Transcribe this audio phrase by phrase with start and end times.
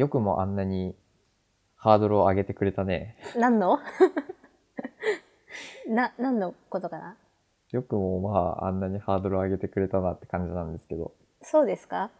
[0.00, 0.94] よくもあんなに
[1.76, 3.16] ハードルを上げてくれたね。
[3.36, 3.78] 何の？
[5.86, 7.16] な、何のことかな？
[7.70, 11.12] よくもまああんなにハードルを上げてくれたなって感じなんですけど。
[11.42, 12.10] そうですか？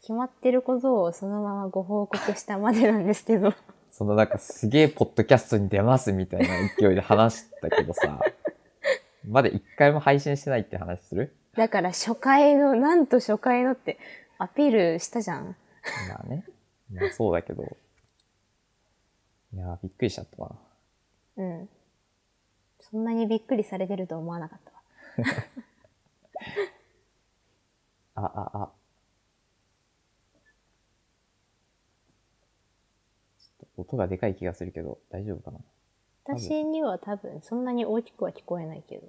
[0.00, 3.52] 決まってることをそのままご報告したまでなんですけど。
[3.90, 6.46] そのなんかすげえポッドキャストに出ますみたいな
[6.78, 8.18] 勢いで話したけどさ、
[9.28, 11.36] まだ一回も配信してないって話する？
[11.54, 13.98] だから初回の、なんと初回のって
[14.38, 15.54] アピールしたじゃん。
[16.08, 16.44] まあね。
[16.94, 17.76] まあそうだけど。
[19.54, 20.50] いやーびっくりしちゃったな。
[21.36, 21.68] うん。
[22.80, 24.80] そんなにびっくりされてると思わなかったわ。
[28.16, 28.72] あ、あ、あ。
[33.38, 35.58] ちょっと音がでかい気がするけど、大丈夫かな？
[36.24, 39.06] 多分私には多分そんなに大きくは聞こえないけど。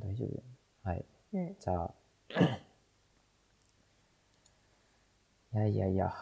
[0.00, 0.44] 大丈夫だよね。
[0.82, 1.04] はい。
[1.34, 1.56] うん。
[1.58, 1.94] じゃあ。
[5.54, 6.12] いやいやいや。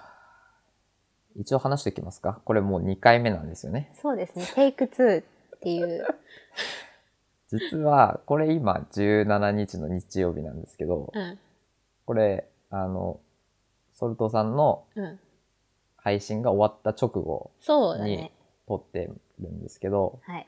[1.37, 3.91] 一応話しておきますかこれもう2回目なんですよね。
[4.01, 4.47] そうですね。
[4.55, 5.25] テイク2っ
[5.61, 6.07] ていう。
[7.49, 11.39] 実は、これ今17日の日曜日なんですけど、うん。
[12.07, 13.21] これ、あの、
[13.93, 15.21] ソルトさんのうん。
[15.97, 17.53] 配信が終わった直後
[18.05, 18.31] に。
[18.67, 20.47] 撮ってるんですけど、はい。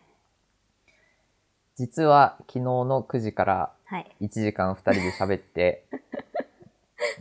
[1.77, 4.17] 実は昨日の9時からはい。
[4.21, 5.87] 1時間2人で喋って、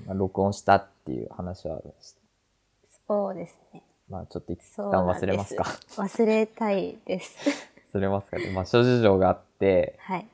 [0.05, 2.15] まあ録音したっていう話はし、
[3.07, 3.83] そうですね。
[4.09, 5.63] まあちょっと一旦忘れますか？
[5.63, 7.37] 忘れたいです。
[7.93, 8.51] 忘れますかね？
[8.51, 10.27] まあ諸事情があって、はい。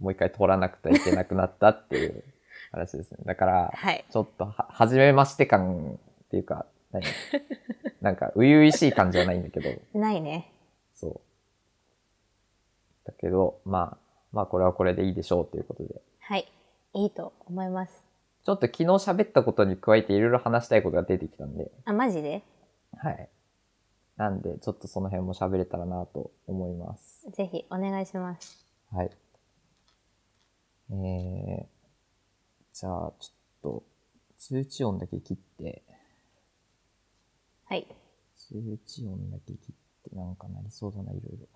[0.00, 2.22] もう一回撮らなくてはいけなくなったっていう
[2.70, 3.18] 話ですね。
[3.24, 4.04] だから、はい。
[4.10, 7.02] ちょっとは、初めまして感っていうか、何？
[8.02, 10.52] なんか、初々しい感じはないんだけど、ないね。
[10.94, 11.20] そう。
[13.06, 16.00] だけど、まあ、まあこれはこれでいいでしょうということで。
[16.20, 16.46] はい。
[16.92, 18.05] いいと思います。
[18.46, 22.44] ちょっと昨日喋ったことに加えていろいろ話したいことが出てきたんで、あ、マジで？
[22.96, 23.28] はい。
[24.16, 27.28] なんで、ちょっとその辺も喋れたらなと思います。
[27.32, 28.64] ぜひお願いします。
[28.92, 29.10] はい。
[30.92, 31.66] えー、
[32.72, 33.82] じゃあ、ちょっと、
[34.38, 35.82] 通知音だけ切って、
[37.64, 37.84] はい。
[38.36, 39.74] 通知音だけ切っ
[40.08, 41.48] てなんかなりそうだな、いろいろ。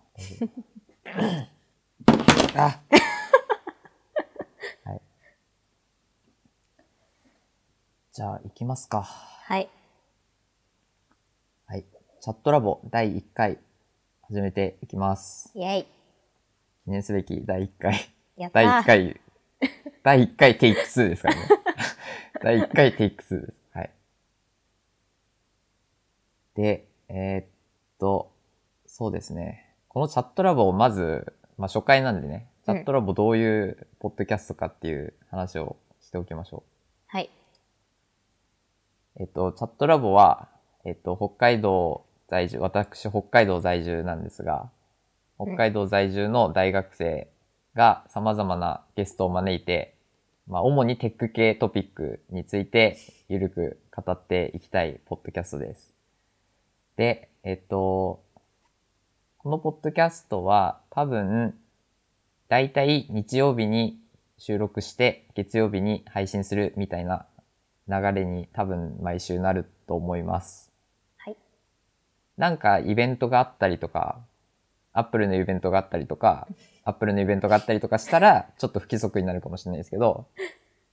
[2.56, 2.80] あ
[4.90, 5.00] はい。
[8.12, 9.02] じゃあ、行きますか。
[9.02, 9.68] はい。
[11.66, 11.84] はい。
[12.20, 13.60] チャットラボ第1回、
[14.22, 15.52] 始めていきます。
[15.54, 15.84] イェイ。
[16.84, 17.94] 記念すべき第1回。
[18.36, 18.62] やったー。
[18.82, 19.20] 第1回、
[20.02, 21.42] 第1回テイク2ですからね。
[22.42, 23.62] 第1回テイク2です。
[23.74, 23.90] はい。
[26.54, 27.46] で、えーっ
[28.00, 28.32] と、
[28.86, 29.72] そうですね。
[29.86, 36.64] このチャットラボをまず、まあ初回なんでね、チャットラボどういうポッドキャストかっていう話をしておきましょ
[37.06, 37.30] はい。
[39.18, 40.48] えっと、チャットラボは、
[40.84, 44.70] えっと、北海道在住、私北海道在住なんですが、
[45.36, 47.28] 北海道在住の大学生
[47.74, 49.96] が様々なゲストを招いて、
[50.46, 55.94] まあ、主にテック系トピックについてゆるく語っていきたいポッドキャストです。
[56.96, 58.22] で、えっと、
[59.38, 61.54] このポッドキャストは多分、
[62.48, 63.98] だいたい日曜日に
[64.38, 67.26] 収録して月曜日に配信するみたいな
[67.90, 70.70] 流れに多分毎週なると思います。
[71.16, 71.36] はい。
[72.36, 74.20] なんかイベントがあったりとか、
[74.92, 76.46] アップルのイベントがあったりとか、
[76.84, 80.26] アップルのイベントがあったりとかしたら、ちょっと不規則になるかもしれないですけど、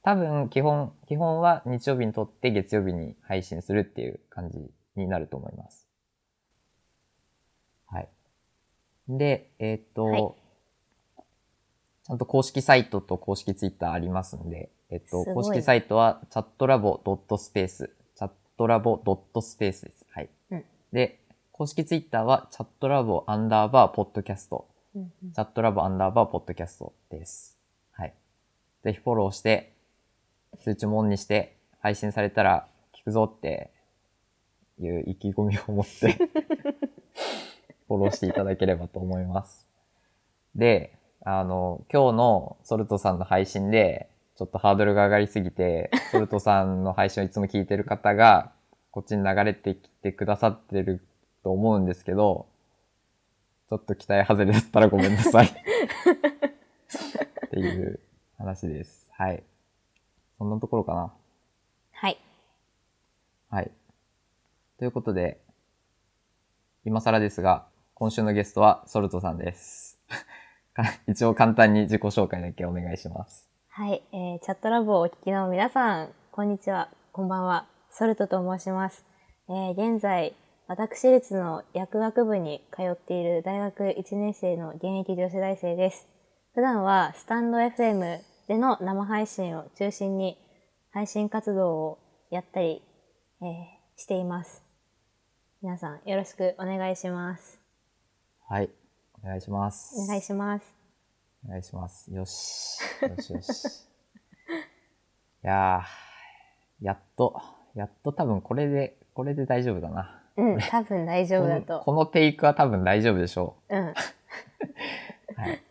[0.02, 5.88] 多分基本、基本は日曜日にとって月曜日に配信するっていう感じになると思います。
[7.88, 8.09] はい。
[9.07, 10.47] で、えーっと、はい
[12.07, 18.96] ちゃんと公式サイトと公式ツイッターありますんで、えっと、公式サイトはチャットラボ .space、チャットラボ
[19.36, 20.06] .space です。
[20.09, 20.30] はい。
[20.52, 21.20] うんで、
[21.52, 27.58] 公式ツイッターはチャットラボアンダーバーポッドキャスト、うんうんチャットラボアンダーバーポッドキャストです。
[27.92, 28.14] はい。
[28.84, 29.74] ぜひフォローして、
[30.64, 33.72] 通知もオンにして、配信されたら聞くぞって
[34.80, 36.13] いう意気込みを持って、
[37.88, 39.68] フォローしていただければと思います。
[40.56, 48.51] で、あの、今日のソルトさんの配信で、ちょっとハードルが上がりすぎて、 ソルトさんの配信をいつも聞いてる方が、
[48.92, 51.04] こっちに流れてきてくださってる
[51.44, 52.45] と思うんですけど、
[53.69, 55.48] ちょっと期待外れだったらごめんなさい。
[55.48, 55.51] っ
[57.50, 58.00] ていう
[58.38, 59.12] 話です。
[59.13, 59.44] はい。
[60.38, 61.12] そんなところかな。
[61.94, 62.19] はい。
[63.50, 63.72] はい。
[64.78, 65.42] ということで、
[66.86, 70.00] 今更ですが、今週のゲストはソルトさんです。
[70.75, 73.50] か 一応簡単に自己紹介だけお願いします。
[73.77, 74.01] はい。
[74.12, 76.89] えー、チャットラボをお聞きの皆さん、こんにちは。
[77.12, 77.68] こんばんは。
[77.91, 79.06] ソルトと申します。
[79.50, 80.33] えー現在、
[80.65, 86.07] 私立の薬学部に通っている大学1年生の現役女子大生です。
[86.56, 90.39] 普段はスタンド FM での生配信を中心に
[90.91, 92.00] 配信活動を
[92.31, 92.81] やったり、
[93.44, 94.63] えーしています。
[95.62, 97.62] 皆さんよろしくお願いします。
[98.50, 98.71] はい。
[99.23, 100.01] お願いします。
[100.03, 100.76] お願いします。
[101.45, 102.13] お願いします。
[102.13, 102.80] よし。
[103.01, 103.88] よしよし。
[105.44, 107.42] いやー、やっと、
[107.75, 110.22] やっと多分これで、これで大丈夫だな。
[110.36, 111.80] うん、多分大丈夫だと。
[111.81, 113.88] このテイクは多分大丈夫でしょうん。
[113.88, 113.94] う。
[115.36, 115.62] はい。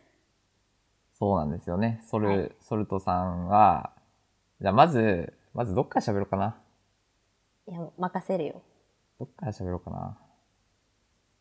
[1.13, 2.01] そうなんですよね。
[2.03, 3.93] ソル、はいソルトさんは、
[4.61, 6.57] じゃあまず、まずどっから喋ろうかな。
[7.67, 8.61] いや、任せるよ。
[9.19, 10.17] どっから喋ろうかな。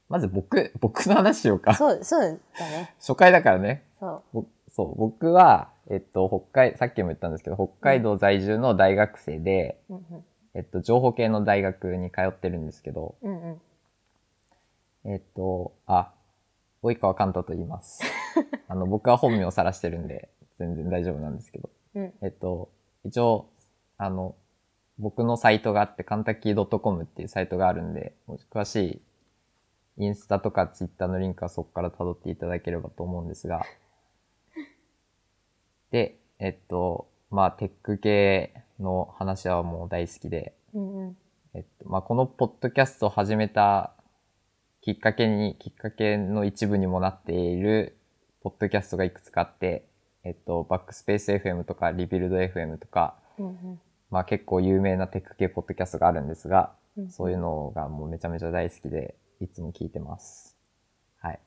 [0.08, 1.74] まず僕、僕の話しようか。
[1.74, 2.94] そう、そうだね。
[2.98, 3.85] 初回だからね。
[4.00, 4.42] そう。
[4.42, 10.24] ぼそう、僕は、えっと、北海、さっきも言ったんですけど、北海道在住の大学生で、うんうん。
[10.54, 13.60] えっと、情報系の大学に通ってるんですけど、うんう
[15.08, 15.12] ん。
[15.12, 16.12] えっと、あ、
[16.82, 18.02] 及川寛太と言います。
[18.68, 22.14] あの、僕は本名を晒してるんで、全然大丈夫なんですけど、うん。
[22.22, 22.70] えっと、
[23.04, 23.48] 一応、
[23.98, 24.34] あの、
[24.98, 28.14] 僕のサイトがあって、カンタッキー .com っていうサイトがあるんで、
[28.50, 29.02] 詳しい
[29.98, 33.62] インスタとかツイッターのリンクはそこから辿っていただければと思うんですが、
[35.90, 41.16] で、えっと、まあ、テック系の話はもう大好きで、うんうん。
[41.54, 43.94] えっと、まあ、このポッドキャストを始めた
[44.82, 47.96] きっかけに、きっかけの一部にもなっている、
[48.42, 49.86] ポッドキャストがいくつかあって、
[50.22, 53.80] えっと、バックスペース FM とか、リビルド FM とか、うんうん。
[54.10, 60.56] まあ結構有名なテック系ポッドキャストがあるんですが、うんそういうのがもうめちゃめちゃ大好きで、いつも聞いてます。
[61.18, 61.40] はい。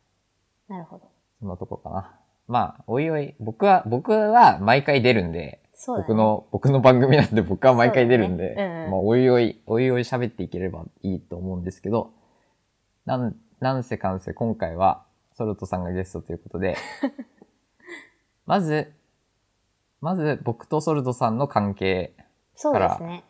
[0.67, 1.09] なるほど。
[1.39, 2.18] そんなとこかな。
[2.49, 6.05] まあ、おいおい、僕は、僕は毎回出るんで、そうだね。
[6.07, 12.11] 僕の、僕の番組なんで僕は毎回出るんで、そうだねうんうんまあ、おいおい、おいおい喋っていければいいと思うんですけど、
[13.05, 15.05] なん、なんせかんせ今回は、
[15.35, 16.75] ソルトさんがゲストということで、
[18.47, 18.93] まず、
[20.01, 22.15] まず僕とソルトさんの関係、
[22.55, 23.23] そうですね。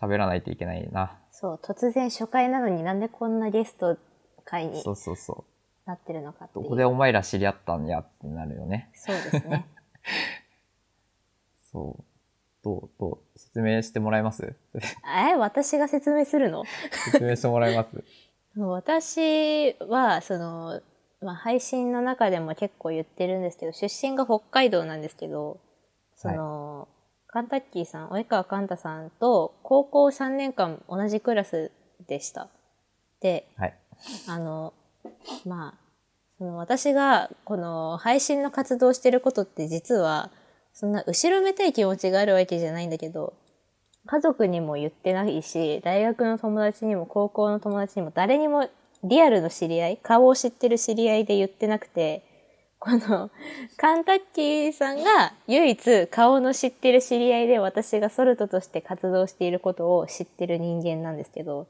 [0.00, 1.16] 喋らないといけないな。
[1.30, 3.96] そう、突然初回なのになんでこんなゲスト
[4.44, 5.53] 会にそうそうそう。
[5.86, 6.48] なってるのか。
[6.54, 8.90] どこでお前ら知り合ったんやってなるよね。
[8.94, 9.66] そうですね。
[11.72, 12.04] そう。
[12.62, 14.42] どう、どう、説明してもらえます？
[15.04, 16.64] え、私が説明するの？
[17.12, 18.02] 説明してもらえます？
[18.56, 20.80] 私は、その、
[21.20, 25.58] まあ、配信の中でも結構言ってるんですけど、出身が北海道なんですけど、
[26.14, 26.88] その、
[27.26, 31.72] カンタッキーさん、及川カンタさんと高校3年間同じクラス
[32.06, 32.48] でした。
[33.20, 33.74] で、はい。
[34.28, 34.72] あの、
[35.44, 35.78] まあ、
[36.38, 40.30] その私がこの配信の活動してることって実は、
[40.72, 43.34] そんな後ろめたい気持ちがあるわけじゃないんだけど、
[44.06, 48.68] 家族にも言ってないし、大学の友達にも高校の友達にも誰にも
[49.02, 52.24] リアルの知り合い、顔を知ってる知り合いで言ってなくて、
[52.78, 53.30] この
[53.78, 61.66] カンタッキーさんが唯一顔の知ってる知り合いで私がソルトとして活動していることを知ってる人間なんですけど、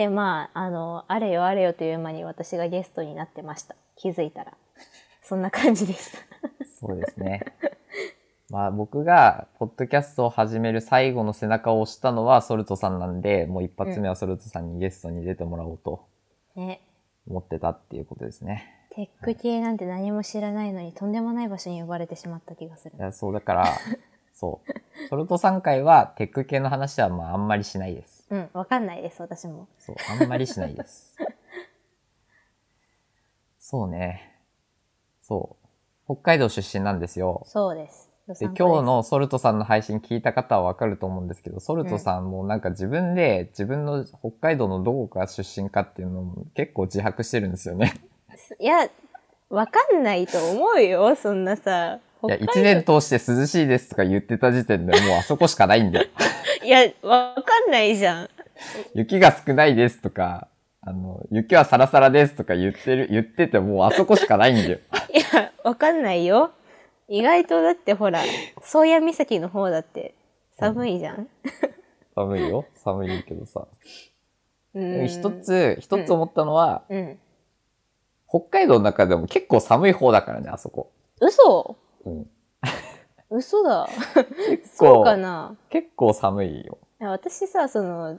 [0.00, 3.76] で、まあ、あの、あれよあれよという間に私がゲストになってました。
[3.96, 4.54] 気づいたら。
[5.20, 6.18] そんな感じでした。
[6.80, 7.44] そうですね。
[8.48, 16.06] まあ僕が、ポッドキャストを始める最後の背中を押したのはソルトさんなんで、もう一発目はソルトさんにゲストに出てもらおうと
[16.56, 16.80] ね。
[17.28, 18.86] 思ってたっていうことですね。
[18.94, 23.02] テック系なんて何も知らないのにとんでもない場所に呼ばれてしまった気がするい。
[23.02, 23.64] やそうだから、
[24.40, 25.08] そう。
[25.10, 28.26] ソルトさん会はテック系の話はまああんまりしないです。
[28.30, 29.68] うん、わかんないです、私も。
[29.78, 31.14] そう、あんまりしないです。
[33.60, 34.34] そうね。
[35.20, 35.56] そ
[36.08, 36.14] う。
[36.14, 37.42] 北海道出身なんですよ。
[37.44, 38.08] そうです。
[38.28, 47.92] で、今日のソルトさんの配信聞いた方はわかると思うんですけど、ソルトさんもなんか自分で自分の北海道のどこが出身かっていうのも結構自白してるんですよね。
[48.58, 48.88] いや、
[49.50, 51.98] わかんないと思うよ、そんなさ。
[52.24, 56.08] いや、一年通して涼しいですとか言ってた時点でもうあそこしかないんだよ。
[56.62, 58.28] いや、わかんないじゃん。
[58.94, 60.48] 雪が少ないですとか、
[60.82, 64.78] あの、雪はサラサラですとか言ってる、言っててもうあそこしかないんだよ。
[65.14, 66.52] いや、わかんないよ。
[67.08, 68.22] 意外とだってほら、
[68.62, 70.14] 宗谷岬の方だって
[70.52, 71.28] 寒いじゃん。
[72.14, 72.66] 寒いよ。
[72.74, 73.66] 寒いけどさ。
[74.74, 75.06] うん。
[75.06, 75.30] 一。
[75.30, 77.18] つ、一つ思ったのは、うん。
[78.28, 80.92] 北海道の中でも結構寒い方だからね、あそこ。
[81.20, 81.76] 嘘？
[82.04, 82.30] うん。
[83.30, 83.88] 嘘だ。
[84.48, 85.56] 結そうか構、な。
[85.68, 86.78] 結構寒いよ。
[87.00, 88.18] 私さ、その、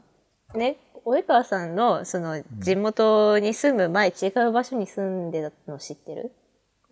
[0.55, 6.31] ね、及川さんの、その、地元に住む前、違う場所に住んでたの知ってる？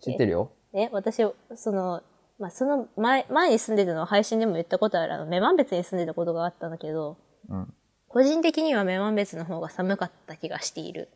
[0.00, 0.52] 知ってるよ。
[0.72, 1.24] ね、私、
[1.56, 2.02] その、
[2.38, 7.16] まあ、その前、前に住んでたのは配信でも言ったことある、あの、女満別に住んでたことがあったんだけど、
[7.48, 7.74] うん。
[8.08, 11.08] 個人的には女満別の方が寒かった気がしている。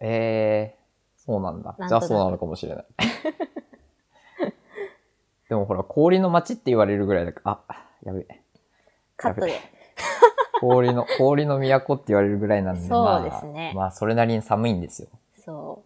[0.00, 1.74] えー、そうなんだ。
[1.78, 2.84] なんじゃあそうなのかもしれない。
[5.48, 8.40] でもほら、氷の街って言われるぐらいだから、あ、やべえ。
[9.16, 9.60] カットで。
[10.60, 15.08] 氷の、氷の都って言われるぐらいなんで、そうですねまあ、まあ、それなりに寒いんですよ。
[15.44, 15.84] そ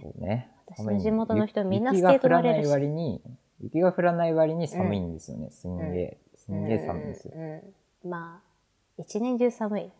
[0.00, 0.50] そうね。
[0.66, 3.22] 私の地元の人みんな雪スケート乗れるし雪が降らない割に、
[3.60, 5.50] 雪が降らない割に寒いんですよね。
[5.50, 6.54] すんげえ、すう。
[6.54, 7.32] んげえ寒いんですよ。
[7.34, 8.48] うんうんまあ、
[8.98, 9.90] 一年中寒い。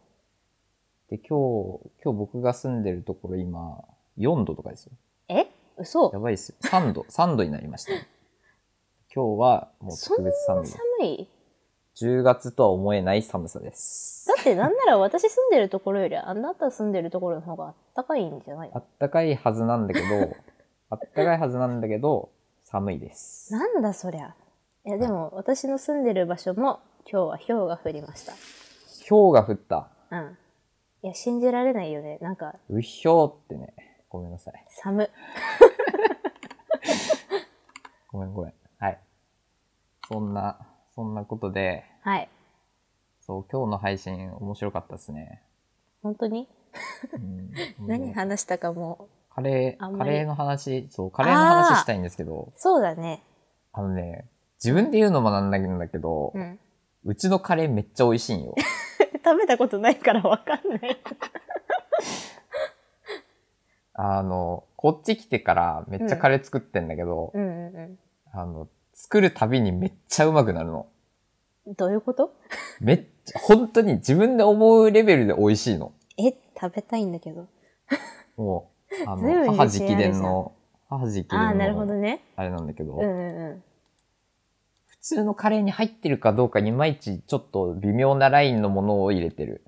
[1.11, 3.85] で、今日、今日僕が住んでるところ今、
[4.19, 4.93] 4度とかですよ。
[5.29, 5.47] え？
[5.79, 6.57] 嘘やばいですよ。
[6.63, 8.07] 3度、3度になりました、ね。
[9.17, 10.67] 今日はもう特別寒い。
[10.67, 11.29] 寒い
[11.97, 14.27] ？10月とは思えない寒さです。
[14.29, 20.07] だってなんなら私住んでるところよりあなた住んでるところの方があったかいんじゃないあったかいはずなんだけど、
[20.91, 22.29] あったかいはずなんだけど、
[22.63, 23.55] 寒いです。
[23.55, 24.35] なんだそりゃ。
[24.85, 26.81] いやでも私の住んでる場所も
[27.11, 28.35] 今日は氷が降りました。
[29.09, 29.89] 氷が降った？
[30.11, 30.37] うん。
[31.03, 32.19] いや信じられないよね。
[32.21, 33.73] なんかうひょーってね。
[34.11, 34.65] ごめんなさい。
[34.69, 35.09] 寒。
[38.13, 38.55] ごめんごめん。
[38.79, 39.01] はい。
[40.09, 40.59] そんな、
[40.95, 42.29] そんなことで、はい。
[43.21, 45.43] そう、今日の配信面白かったですね。
[46.03, 46.49] 本当に？
[47.15, 47.51] うん、
[47.87, 49.09] 何話したかも。
[49.31, 53.23] カレー、あんまりカレーの話、そう、カレーの話したいんですけど、そうだね。
[53.73, 54.29] あのね、
[54.63, 56.39] 自分で言うのもなんだけど、う。
[56.39, 56.59] うん
[57.15, 58.55] ちのカレーめっちゃ美味しいんよ。
[59.25, 60.81] 食べたことないからわかんない。
[63.95, 67.99] あの、こっち来てからめっちゃカレー作ってんだけど、うんうんう
[68.33, 70.87] あの、作るたびにめっちゃうまくなるの。
[71.71, 71.75] ん。
[71.75, 72.33] どういうこと？
[72.81, 75.93] めっちゃ、本当に自分で思うレベルで美味しいの。
[76.17, 77.47] え、食べたいんだけど。
[78.37, 80.55] もう、あの、ん母直伝の、
[80.89, 82.25] 母直伝ああ、なるほどの、ね。
[82.37, 83.63] あれなんだけど、うんうんうん。
[84.87, 89.63] 普通のカレーに入ってるかどうかいまいちちょっと微妙なラインのものを入れてる。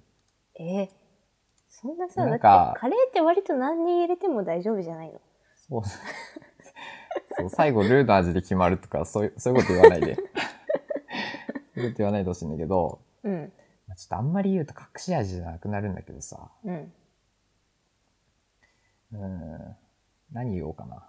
[0.58, 0.88] えー
[1.70, 5.20] そんなさ、だってなんかカレーって割と何に入れても大丈夫じゃないの？
[5.68, 5.82] そう。
[7.36, 10.16] そう最後ルーの味で決まるとか、そういう、そういうこと言わないで。
[10.16, 10.22] そ
[11.80, 13.52] ういうこと言わないでほしいんだけど、うん。
[13.86, 16.50] まあちょっとあんまり言うと隠し味じゃなくなるんだけどさ。
[16.64, 16.92] うん。
[19.12, 19.76] うん。
[20.32, 21.08] 何言おうかな。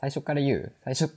[0.00, 0.72] 最初から言う？
[0.84, 1.14] 最初、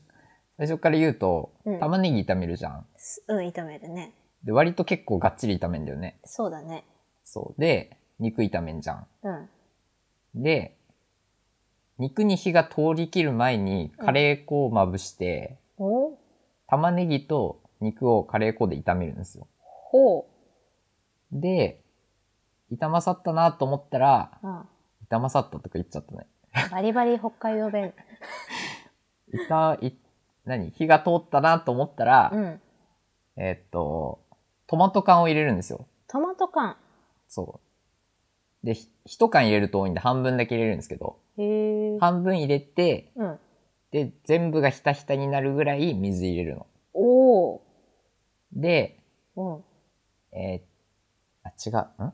[0.57, 2.85] 最初から言うとうん、玉ねぎ炒めるじゃん。
[2.97, 4.13] すうん、炒めるね。
[4.43, 6.17] で、割と結構がっちり炒めんだよね。
[6.25, 6.85] そうだね。
[7.23, 7.61] そう。
[7.61, 9.07] で、肉炒めんじゃん。
[9.23, 9.49] うん。
[10.41, 10.75] で、
[11.99, 16.17] 肉に火が通り切る前にカレー粉をまぶして、お？
[16.67, 19.47] 玉ねぎと肉をカレー粉で炒めるんですよ。
[19.59, 20.25] ほ
[21.31, 21.81] で、
[22.71, 24.47] 炒まさったなと思ったら、う。
[24.47, 24.61] うん。
[25.09, 26.27] 炒まさったとか言っちゃったね。
[26.71, 27.93] バリバリ北海道弁。
[29.33, 29.97] いた、い、
[30.45, 30.71] 何？
[30.71, 32.61] 火が通ったなと思ったら、うん。
[33.35, 34.21] えーっと、
[34.67, 35.85] トマト缶を入れるんですよ。
[36.07, 36.77] トマト缶。
[37.27, 37.68] そう。
[38.63, 41.17] で、ひ一缶入れると多いんで半分だけ入れるんですけど。
[41.99, 43.39] 半分入れて、うん。
[43.91, 46.67] で、全部がひたひたになるぐらい水入れるの。
[46.93, 47.61] おお。
[48.53, 48.99] で、
[49.35, 49.63] うん。
[50.31, 52.13] えー、あ、違う、ん？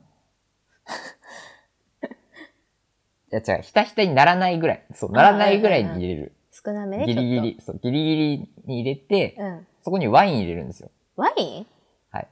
[3.32, 4.86] いや違う、ひたひたにならないぐらい。
[4.94, 6.32] そう、ならないぐらいに入れる。
[6.52, 7.06] 少なめね。
[7.06, 9.66] ギリギリ、そう、ギリギリに入れてと。、うん。
[9.82, 10.90] そこにワイン入れるんですよ。
[11.16, 11.66] ワイン？
[12.10, 12.28] はい。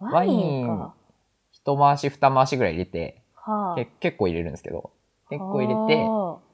[0.00, 0.94] ワインか。
[1.64, 3.74] 一回し二回しぐらい入れて、はあ。
[3.76, 4.92] け結構入れるんですけど、
[5.30, 6.44] 結構入れて、はあ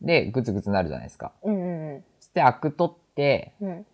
[0.00, 1.32] で、グツグツなるじゃないですか。
[1.42, 2.04] うんうん。
[2.20, 3.86] そしてアク取って、うん。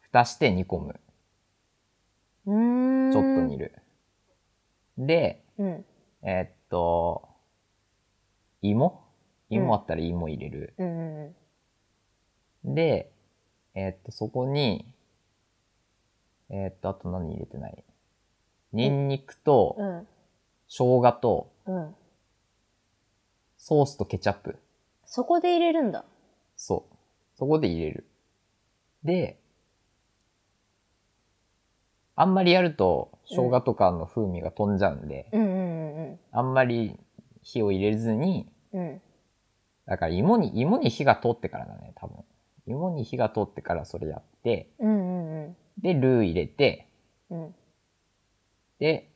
[0.00, 1.00] 蓋して煮込む。
[2.46, 3.12] うん。
[3.12, 3.74] ちょっと煮る。
[4.98, 5.84] で、うん。
[6.22, 7.28] えーっと、
[8.62, 9.02] 芋
[9.48, 10.74] 芋あったら芋入れる。
[10.78, 11.34] うんうん
[12.64, 12.74] うん。
[12.74, 13.10] で、
[13.74, 14.86] えーっと、そこに、
[16.50, 17.84] えーっと、あと何入れてない
[18.72, 20.06] ニンニクと、うん。
[20.68, 21.94] 生姜と、うん。
[23.58, 24.58] ソースとケチャップ。
[25.04, 26.04] そこで入れるんだ。
[26.56, 26.96] そう。
[27.36, 28.06] そこで入れる。
[29.02, 29.40] で、
[32.14, 36.96] あんまりやると、生姜とかの風味が飛んじゃうんで、うんうんうんあんまり
[37.42, 38.46] 火を入れずに。
[39.86, 42.24] だから芋に、芋に火が通ってからだね、多分。
[42.66, 45.56] 芋に火が通ってからそれやって、うんうんうん。
[45.78, 46.86] で、ルー入れて、
[47.30, 47.54] うん。
[48.80, 49.10] で、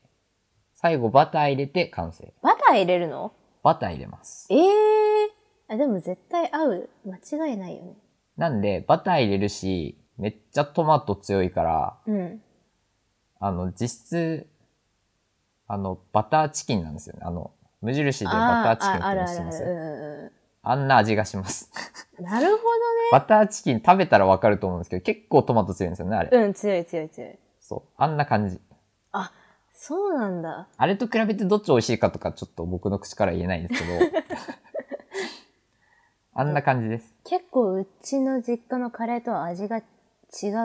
[0.75, 2.33] 最後バター入れて完成。
[2.43, 3.33] バター入れるの？
[3.63, 4.47] バター入れます。
[4.51, 5.31] ええ
[5.69, 6.89] あ、でも絶対合う。
[7.07, 7.95] 間違いないよね。
[8.37, 12.43] なんで、バター入れるし、めっちゃトマト強いから、うん。
[13.41, 14.47] あの、実質、
[15.67, 17.23] あの、バターチキンなんですよね。
[17.25, 19.21] あの、無印でバターチキンって。
[19.21, 19.69] のしてますよ。
[19.69, 19.77] うん
[20.27, 20.33] う
[20.67, 21.71] あんな味がします。
[22.19, 22.63] なるほどね。
[23.13, 26.31] バターチキン食べたらわかると思うんですけど、結構トマト強いんですよね、あれ。
[26.33, 27.39] うん、強い強い強い。
[27.61, 27.83] そう。
[27.99, 28.59] あんな感じ。
[29.13, 29.31] あ、
[29.75, 30.69] そうなんだ。
[30.77, 33.95] あれと比べてどっち美味しいかとかちょっと僕の口から言えないんですけど、
[36.33, 37.17] あんな感じです。
[37.25, 39.83] 結構うちの実家のカレーとは味が違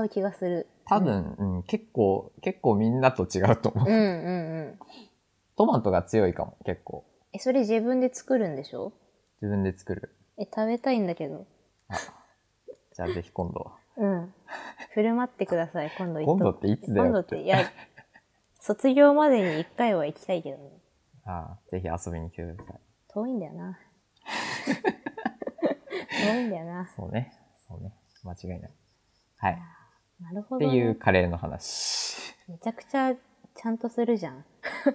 [0.06, 0.68] う気がする。
[0.86, 3.88] 多分、うん、結構、結構みんなと違うと思う。
[3.88, 4.80] うんうんうん。
[5.56, 7.06] トマトが強いかも、結構。
[7.34, 8.94] え、それ自分で作るんでしょ？
[9.42, 10.16] 自分で作る。
[10.40, 11.46] え、食べたいんだけど。
[12.96, 13.72] じゃあぜひ今度。
[13.98, 14.34] うん。
[14.94, 17.60] 振る舞ってください、今度行っと今度っていつだよ今度って、いや、
[18.60, 20.72] 卒業までに一回は行きたいけどね。
[21.26, 22.80] ああぜひ遊びに来てください。
[23.08, 23.80] 遠いんだよな。
[26.28, 26.90] 遠いんだよな。
[26.96, 27.34] そうね。
[27.68, 27.94] そうね。
[28.24, 28.72] 間違いない。
[29.38, 29.60] はい。
[30.22, 30.76] なるほど、ってね。
[30.76, 32.36] いうカレーの話。
[32.48, 34.46] めちゃくちゃちゃんとするじゃん。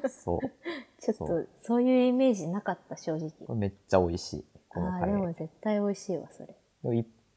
[0.08, 0.40] そう。
[1.00, 3.56] ちょっとそういうイメージなかった、正直。
[3.56, 4.44] めっちゃ美味しい。
[4.68, 5.16] このカレー。
[5.16, 6.54] でも絶対美味しいわ、それ。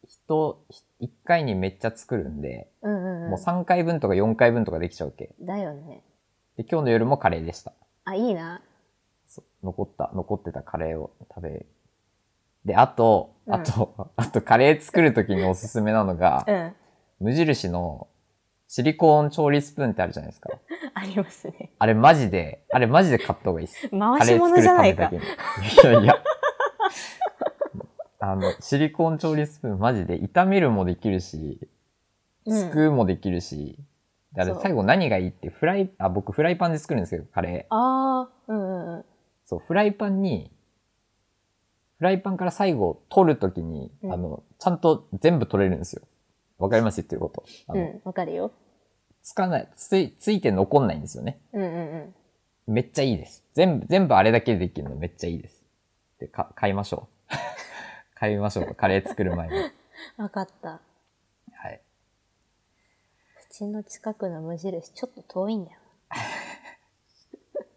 [0.06, 0.66] 人、
[1.00, 3.30] 一回にめっちゃ作るんで、うんうんうん。
[3.32, 5.36] もう3回分とか4回分とかできちゃうわけ。
[5.42, 6.04] だよね。
[6.58, 7.74] で、今日の夜もカレーでした。
[8.04, 8.62] あ、いいな。
[9.64, 11.66] 残った、残ってたカレーを食べ
[12.68, 16.76] で、あと、うんあと、 あとカレー作るときにおすすめなのが、うん。
[17.20, 18.08] 無印の
[18.68, 20.50] シリコーン調理スプーンってあるじゃないですか。
[20.94, 21.72] ありますね。
[21.80, 23.90] あれマジで、あれマジで買った方がいいです。
[23.98, 25.22] 回し物じゃないかカレー。
[25.76, 26.02] 作るためだけに。
[26.02, 26.24] いやいや。
[28.20, 31.60] あの、シリコーン調理スプーンマジで炒めるもできるし、
[32.48, 33.84] すくうもできるし、で
[34.40, 37.76] あ最後何がいいってフライ、あ、僕フライパンで作るんですけど、カレー。
[37.76, 39.06] ああ、うんうんうん。
[39.46, 40.52] そう、フライパンに、
[41.98, 46.04] フライパンから最後取るときに、うんあの、ちゃんと全部取れるんですよ。
[46.60, 47.44] わかります言ってること。
[47.68, 48.52] あの、うん、わかるよ。
[49.24, 51.40] つかない、つい、ついて残んないんですよね。
[51.54, 52.14] うんうんう
[52.70, 52.74] ん。
[52.74, 53.46] めっちゃいいです。
[53.54, 55.66] 全部、全部あれだけでできるのめっちゃいいです。
[56.20, 57.36] で、か、買いましょう。
[58.16, 58.76] 買いましょう。
[58.76, 59.54] カレー作る前に。
[60.18, 60.82] わかった。
[63.58, 65.80] ちの近くの無印、ちょっと遠いんだよ。
[66.10, 66.18] わ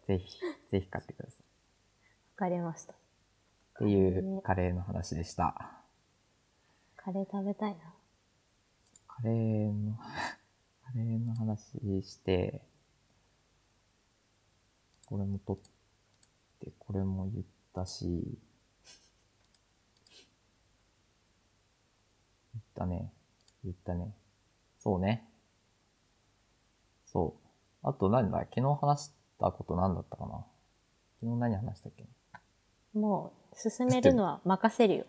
[0.05, 2.37] ぜひ、ぜひ買ってください。
[2.37, 2.93] かりました。
[2.93, 2.97] っ
[3.79, 5.73] ていうカレーの話でした。
[6.97, 7.79] カレー食べたいな。
[9.07, 9.97] カレーの、
[10.85, 12.61] カレーの話して、
[15.07, 15.57] これも撮っ
[16.61, 18.39] て、これも言ったし、
[22.53, 23.15] 言ったね。
[23.65, 24.15] 言ったね。
[24.79, 25.30] そうね。
[27.13, 27.37] そ
[27.83, 27.89] う。
[27.89, 30.45] あと何だ昨日話したこと何だったかな？
[31.21, 32.07] 昨日何話したっけ？
[32.93, 35.05] もう、進めるのは任せるよ。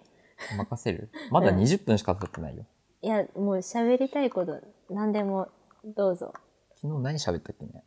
[0.57, 1.11] 任せる？
[1.31, 2.65] まだうん20分しか経ってないよ。
[3.01, 5.49] いや、もう喋りたいこと、何でも、
[5.83, 6.33] どうぞ。
[6.75, 7.83] 昨日何喋ったっけね？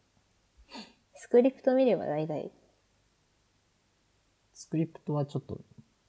[1.14, 2.50] スクリプト見れば大体。
[4.52, 5.60] スクリプトはちょっと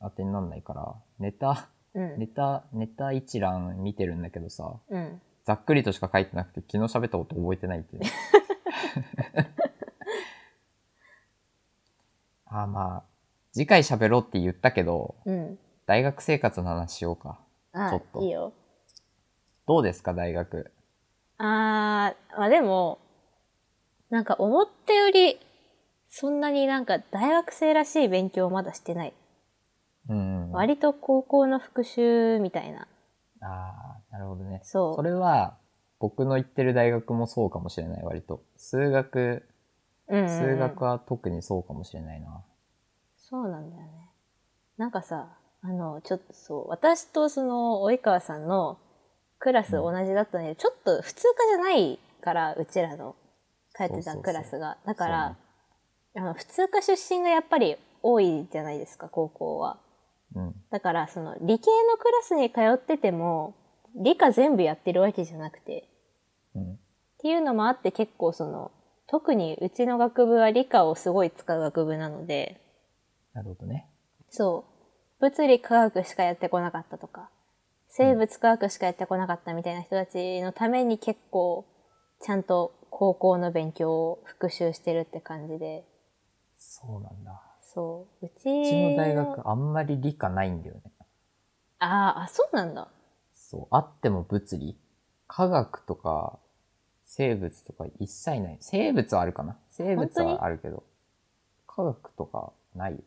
[0.01, 2.19] 当てになんないから、ネタ、うん。
[2.19, 5.21] ネタ、ネタ一覧見てるんだけどさ、うん。
[5.45, 8.01] ざっくりとしか書いてなくて、昨日喋ったこと覚えてないっていう。
[12.47, 13.03] あーまあ、
[13.51, 15.59] 次回喋ろうって言ったけど、うん。
[15.85, 17.39] 大学生活の話しようか。
[17.73, 18.53] ちょあっといいよ。
[19.67, 20.71] どうですか、大学？
[21.37, 22.99] あー、まあでも、
[24.09, 25.39] なんか思ったより、
[26.07, 29.13] そんなになんか大学生らしい勉強をまだしてない。
[30.09, 30.49] うん。
[30.53, 32.87] あ割と高校の復習みたいな。
[34.15, 34.61] なるほどね。
[34.63, 35.57] そうそれは、
[35.99, 38.41] 僕の行ってる大学もそうかもしれない、割と。
[38.55, 39.43] 数学、
[40.07, 42.43] うんうんうん数学は特にそうかもしれないな。
[43.17, 44.11] そうなんだよね。
[44.77, 48.77] なんかさ、あの、ちょっとそう、私とその、及川さんの
[49.39, 53.15] クラス同じだったんだけど、ちょっと普通科じゃないから、うちらの
[53.73, 54.77] 通ってたそうそうそうクラスが。
[54.85, 55.35] だから、
[56.13, 59.79] そうあの、普通科出身がやっぱり多いじゃないですか、高校は。
[60.35, 60.55] うん。
[60.69, 63.55] だから、その、理系のクラスに通ってても、
[63.95, 65.87] 理科全部やってるわけじゃなくて、
[66.55, 66.73] うん。
[66.73, 66.77] っ
[67.19, 68.71] ていうのもあって結構その、
[69.07, 72.61] 特にうちの学部は理科をすごい使う学部なので、
[73.33, 73.87] なるほどね。
[74.29, 74.65] そ
[75.19, 75.21] う。
[75.21, 77.29] 物理科学しかやってこなかったとか、
[77.89, 81.65] 生物科学しかやってこなかったみたいな人たちのために結構、
[82.21, 85.85] ちゃんと高校の勉強を復習してるって感じで、
[86.57, 87.41] そうなんだ。
[87.61, 88.25] そう。
[88.25, 90.81] うちうちの大学あんまり理科ないんだよね。
[91.79, 92.89] あーあ、そうなんだ。
[93.55, 93.67] そう。
[93.71, 94.77] あっても物理
[95.27, 96.37] 科学とか、
[97.05, 98.57] 生物とか一切ない。
[98.59, 99.57] 生物はあるかな？
[99.71, 100.83] 生物はあるけど、
[101.67, 102.99] 科学とかないよ。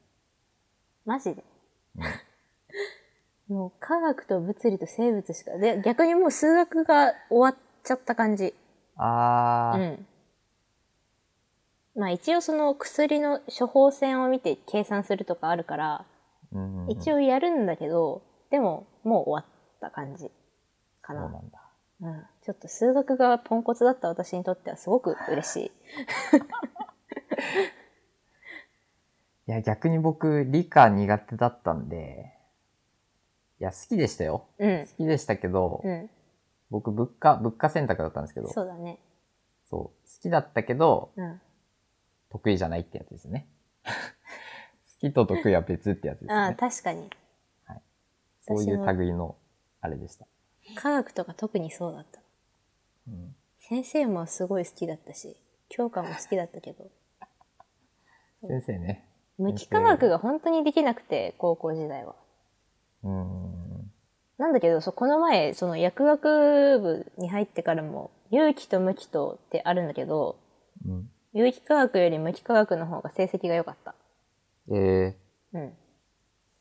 [1.04, 1.44] マジで？
[1.96, 3.54] うん。
[3.56, 5.56] もう科学と物理と生物しか。
[5.58, 8.54] で、逆にもう数学が終わっちゃった感じ。
[8.96, 10.06] あー、うん。
[12.00, 16.06] まあ一応その薬の処方箋を見て計算するとかあるから、
[16.52, 20.30] うんうんうん一応やるんだけど、でももう終わった感じ
[21.08, 21.22] かな。
[21.22, 21.58] そうなんだ。
[22.00, 22.26] うん。
[22.44, 25.72] ちょっと数学がポンコツだった私にとってはすごく嬉しい。
[29.48, 32.34] いや、逆に僕、理科苦手だったんで、
[33.60, 34.46] いや、好きでしたよ。
[34.58, 34.92] うん好。
[34.96, 36.10] きでしたけど、うん。
[36.70, 38.98] 僕、物価、物価選択だったんですけど、そうだね。
[39.64, 39.82] そう。
[39.82, 41.40] 好きだったけど、うん。
[42.30, 43.48] 得意じゃないってやつですね。
[43.84, 43.90] 好
[45.00, 46.56] きと得意は別ってやつですああ、ね。
[46.56, 47.08] 確かに。
[48.40, 49.36] そういう類の、
[49.80, 50.26] あれでした。
[50.74, 52.20] 科学とか特にそうだった。
[53.08, 55.36] うん、先生もすごい好きだったし、
[55.68, 56.90] 教科も好きだったけど、
[58.46, 59.04] 先生ね。
[59.38, 62.14] 無機化学が本当にできなくて、高校時代は。
[63.04, 63.92] うーん。
[64.38, 70.38] なんだけど、そうこの前、その薬学部に入ってからも、有機と無機とってあるんだけど、
[70.86, 71.10] うん。
[71.32, 73.94] 有機化学より無機化学の方が成績が良かった。
[74.70, 75.72] えー、うん。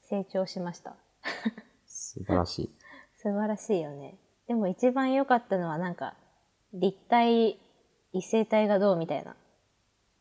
[0.03, 0.95] 成長しました。
[1.85, 2.71] 素晴らしい。
[3.27, 4.15] 素晴らしいよね。
[4.47, 6.13] でも一番良かったのはなんか、
[6.73, 7.59] 立体、
[8.13, 9.35] 異性体がどうみたいな。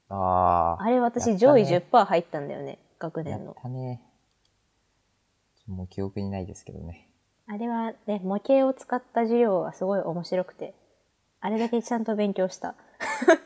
[0.09, 3.55] ああれ私上位ね10%入ったんだよね、学ー、やっ年の。
[3.55, 4.03] たね。
[5.69, 7.09] もう記憶にないですけどね。
[7.47, 10.75] あれはね、模型を使った授業がすごい面白くて、
[11.41, 12.75] あれだけちゃんと勉強した。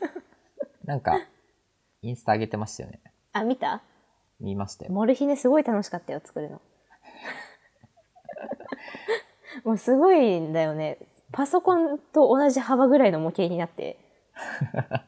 [0.85, 1.19] なんか、
[2.01, 2.99] インスタ上げてましたよね。
[3.31, 3.83] あ、見た？
[4.39, 4.91] 見ましたよ。
[4.91, 6.59] モルヒネすごい楽しかったよ、作るの。
[9.63, 10.97] もうすごいんだよね。
[11.31, 13.97] パソコンと同じ幅ぐらいの模型になって、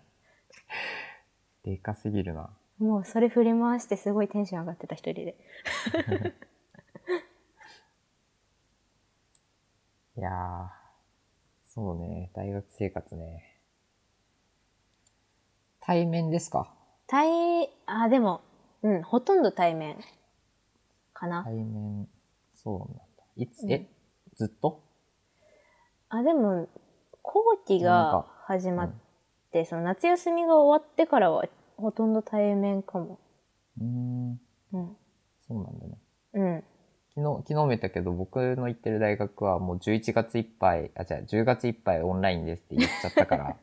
[1.63, 2.49] でかすぎるな。
[2.79, 5.35] もうそれ振り回してすごいテンション上がってた一人で。
[10.17, 10.67] いやー、
[11.65, 13.43] そうね、大学生活ね。
[15.79, 16.73] 対面ですか？
[17.07, 18.41] 対、あ、でも、
[18.83, 19.97] うん、ほとんど対面
[21.13, 21.43] かな。
[21.43, 22.07] 対面、
[22.55, 23.03] そうなんだ。
[23.35, 23.87] いつ、うんえ、
[24.35, 24.81] ずっと？
[26.09, 26.67] あ、でも、
[27.21, 28.91] 後期が始まっ
[29.51, 31.45] て、その夏休みが終わってからは
[31.77, 33.19] ほとんど対面かも。
[33.79, 34.39] うーん、
[34.73, 34.97] うん。
[35.47, 35.97] そうなんだね。
[36.33, 36.63] うん。
[37.15, 43.55] 昨日、昨日も言ったけど、僕の行ってる大学はもう11月いっぱい、あ、じゃあ10月いっぱいオンラインですって言っちゃったから、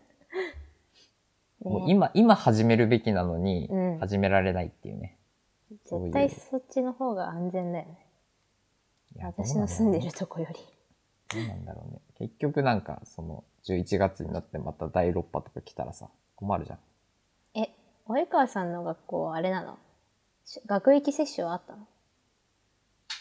[1.63, 5.19] もうね今、今始めるべきなのにうん、始められないっていうね。
[5.85, 8.07] そういう絶対そっちの方が安全だよね。
[9.19, 10.61] 私の住んでるとこより。
[11.33, 12.01] どうなんだろうね。
[12.19, 16.79] 結局なんか、その、11月になってまた第6波とか来たらさ、困るじゃん。
[17.55, 17.69] え、
[18.07, 19.79] 及川さんの学校あれなの？
[20.45, 21.87] し学域接種はあったの？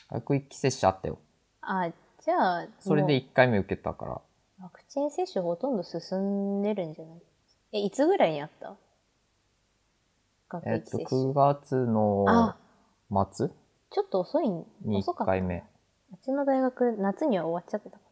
[0.09, 1.19] 学域接種あったよ。
[1.61, 1.91] あ、
[2.23, 7.21] じゃあ、それでも1回目受けたから、うワクチン接種ほとんど進んでるんじゃない？
[7.73, 8.75] え、いつぐらいにあった？
[10.49, 11.21] 学えっと、域接種。
[11.31, 12.57] 9月のあ、
[13.33, 13.49] 末？
[13.91, 14.65] ちょっと遅い1
[14.97, 15.31] 遅かった。
[15.31, 15.63] 回目。
[16.11, 18.03] うちの大学、夏には終わっちゃってたか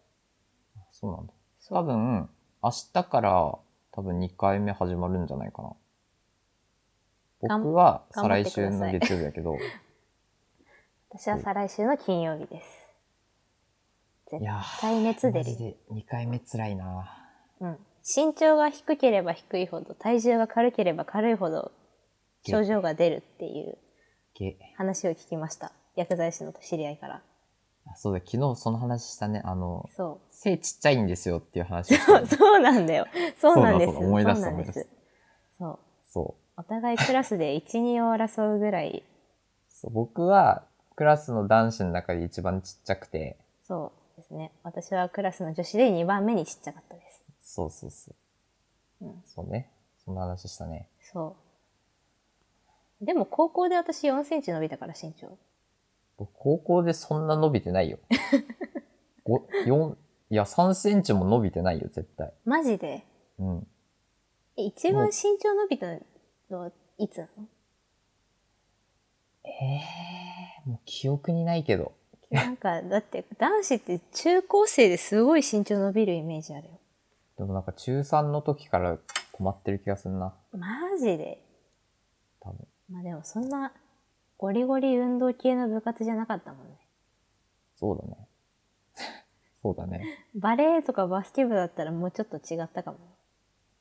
[0.75, 0.83] ら。
[0.91, 1.33] そうなんだ。
[1.69, 2.29] 多分、
[2.63, 3.57] 明日から
[3.91, 5.73] 多分2回目始まるんじゃないかな。
[7.41, 9.57] 僕は再来週の月曜日だけど、
[11.10, 12.88] 私は再来週の金曜日です。
[14.29, 15.55] 絶いやー対熱出るよ。
[15.55, 17.07] マジで2回目辛いな
[17.60, 17.79] うん。
[18.03, 21.71] 身長が低ければ低いほど、体重が軽ければ軽いほど、
[22.43, 23.77] 症状が出るっていう
[24.33, 25.71] げ話を聞きました。
[25.95, 27.23] 薬剤師の知り合いから。
[27.91, 29.41] あそうだ、昨日その話したね。
[29.45, 32.00] あの、そ背ちっちゃいんですよっていう話をう。
[32.00, 33.06] した そう、そうなんだよ。
[33.38, 33.93] そうなんです。
[33.93, 34.71] そう思い出した思い出。
[34.73, 35.80] そう。
[36.06, 36.47] そう。
[36.58, 39.04] お互いクラスで1、2を争うぐらい、
[39.69, 44.52] そう僕はクラスの男子の中で一番ちっちゃくて、そうですね。
[44.63, 47.23] 私はクラスの女子で2番目にちっちゃかったです。
[47.41, 48.12] そうそうそ
[49.02, 49.06] う。
[49.06, 49.69] うんそうね。
[50.04, 50.88] そんな話したね。
[51.00, 51.36] そ
[53.02, 53.06] う。
[53.06, 55.38] でも高校で私4センチ伸びたから身長。
[56.17, 57.99] 僕高校でそんな伸びてないよ。
[59.23, 59.97] ご四
[60.30, 62.34] いや、3センチも伸びてないよ、絶対。
[62.43, 63.06] マジで？
[63.39, 63.67] うん。
[64.58, 65.88] え一番身長伸びた
[66.49, 67.47] のはいつなの？
[69.45, 71.93] えー、もう記憶にないけど。
[72.30, 76.80] なんか、だって男子って中高生ですごい身長伸びるイメージあるよ。
[77.38, 78.97] でもなんか中3の時から
[79.32, 80.34] 困ってる気がするな。
[80.51, 81.41] マジで？
[82.41, 82.67] 多分。
[82.89, 83.71] まあでもそんな
[84.38, 86.76] ゴリゴリ運動系の部活じゃなかったもんね。
[87.76, 88.28] そうだね。
[89.63, 90.04] そうだね。
[90.36, 93.00] バレエとかバスケ部だったらもうちょっと違ったかも。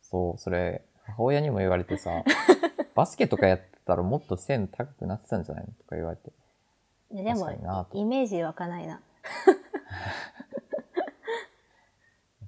[0.03, 2.25] そう、それ、母親にも言われてさ、
[2.95, 6.33] バスケとかやってたらもっと背の高くなってたんじゃないのとか言われて。
[7.11, 7.51] ででも
[7.93, 9.01] イメージ湧かないな。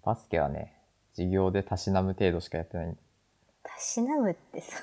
[0.03, 0.75] バスケはね、
[1.12, 2.97] 授業でたしなむ程度しかやってない。
[3.62, 4.79] たしなむってさ。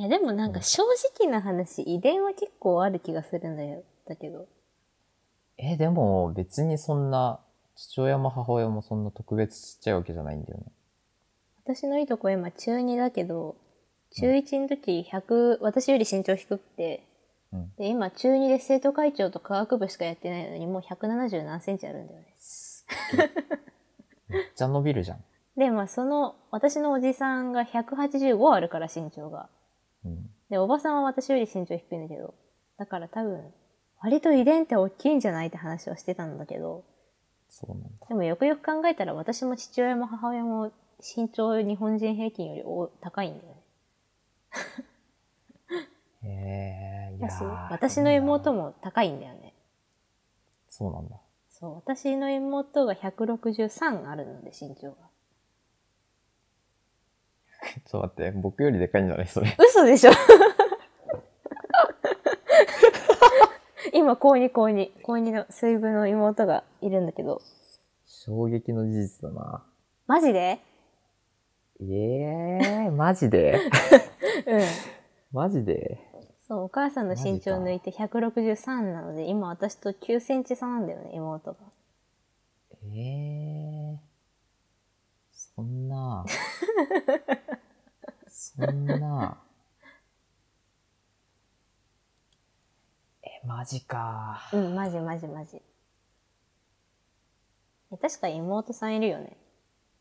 [0.00, 0.82] いやでもなんか正
[1.20, 3.82] 直な話、遺伝は結構ある気がするんだよ。
[4.08, 4.48] だけど。
[5.58, 7.38] え、でも別にそんな、
[7.76, 10.64] 父親も母親もそんな特別ちっちゃいわけじゃないんだよね。
[11.66, 13.56] 私のいいとこ今中2だけど、
[14.12, 17.06] 中1の時100、私より身長低くて、
[17.52, 22.26] うんで、今中2で生徒会長と科学部しかやってないのにもう170何センチあるんだよね。
[24.28, 25.24] めっちゃ伸びるじゃん。
[25.60, 29.50] で、まあその、私のおじさんが185あるから身長が。
[30.04, 30.30] うん。
[30.48, 32.34] で、おばさんは私より身長低いんだけど、
[32.78, 33.52] だから多分、
[34.00, 36.84] 割と遺伝って大きいんじゃないって話をしてたんだけど、
[37.48, 38.06] そうなんだ。
[38.08, 43.60] でもよくよく考えたら私も父親も母親も身長日本人平均よりお高いんだよね。
[46.22, 47.30] へえ、いや
[47.70, 48.62] 私の妹も。
[48.62, 49.54] も高いんだよね。
[50.68, 51.16] そうなんだ。
[51.50, 54.96] そう、私の妹が163あるので身長が。
[57.86, 59.26] ちょっと待って、僕よりでかいんじゃない？
[59.26, 59.56] それ。
[59.58, 60.12] 嘘でしょ
[63.92, 67.40] 今、高2、高2、高2の水分の妹がいるんだけど。
[68.06, 69.64] 衝撃の事実だな。
[70.06, 70.58] マジで？
[71.82, 73.58] ええー、マジで？
[74.46, 74.60] うん。
[75.32, 75.98] マジで？
[76.46, 81.58] そう、お母さんの身長抜いて163なので、今私と9センチ差なんだよね、妹が。
[82.92, 83.96] ええー、
[85.32, 86.24] そんな、
[88.42, 89.36] そんな、
[93.22, 94.48] え、マジか。
[94.50, 95.60] うん、マジマジマジ。
[97.92, 99.36] え確か妹さんいるよね。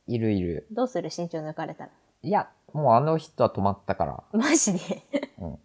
[0.08, 0.68] いるいる。
[0.72, 1.10] どうする？
[1.16, 1.92] 身長抜かれたら。
[2.24, 4.24] いや、もうあの人は止まったから。
[4.32, 5.04] マジで？
[5.40, 5.60] うん。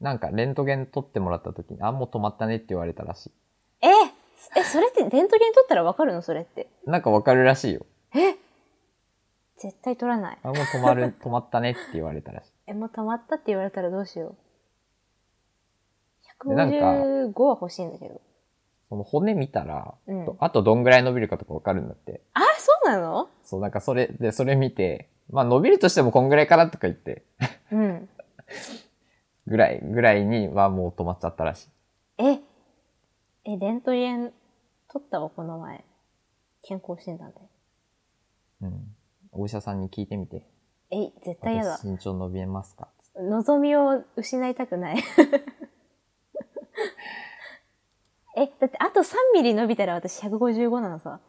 [0.00, 3.30] なんか、レントゲン撮ってもらった時に、あ、もう止まったねって言われたらし
[3.82, 6.22] ええ、それってレントゲン取ったらわかるの？
[6.22, 6.70] それって。
[6.86, 6.90] い。
[6.90, 7.84] なんかわかるらしいよ。
[8.14, 8.34] え
[9.56, 10.38] 絶対取らない。
[10.42, 12.50] あ、もう止まる、止まったねって言われたらしい。
[12.66, 14.36] え、もう溜まったって言われたらどうしよ
[16.44, 16.48] う。
[16.48, 18.20] でなんか155は欲しいんだけど。
[18.88, 22.20] その骨見たら、うんとあとどんぐらい伸びるかとかわかるんだって。
[22.34, 23.28] あ、そうなの？
[23.42, 27.24] そう、なんかそれ、で、それ見て、まあ伸びるとしてもこんぐらいかなとか言って、
[27.72, 28.08] うん。
[29.46, 31.70] ぐらい、ぐらいにはもう止まっちゃったらしい。
[32.18, 32.40] え、
[33.44, 34.32] え、レントゲン
[34.88, 35.84] 取ったわ、この前。
[36.62, 37.36] 健康診断で。
[38.62, 38.96] うん。
[39.34, 40.46] お医者さんに聞いてみて。
[40.90, 41.86] え、絶対やだ私。
[41.88, 42.88] 身長伸びますか？
[43.16, 44.96] 望みを失いたくない。
[48.36, 51.20] え、だってあと3ミリ伸びたら私155なのさ。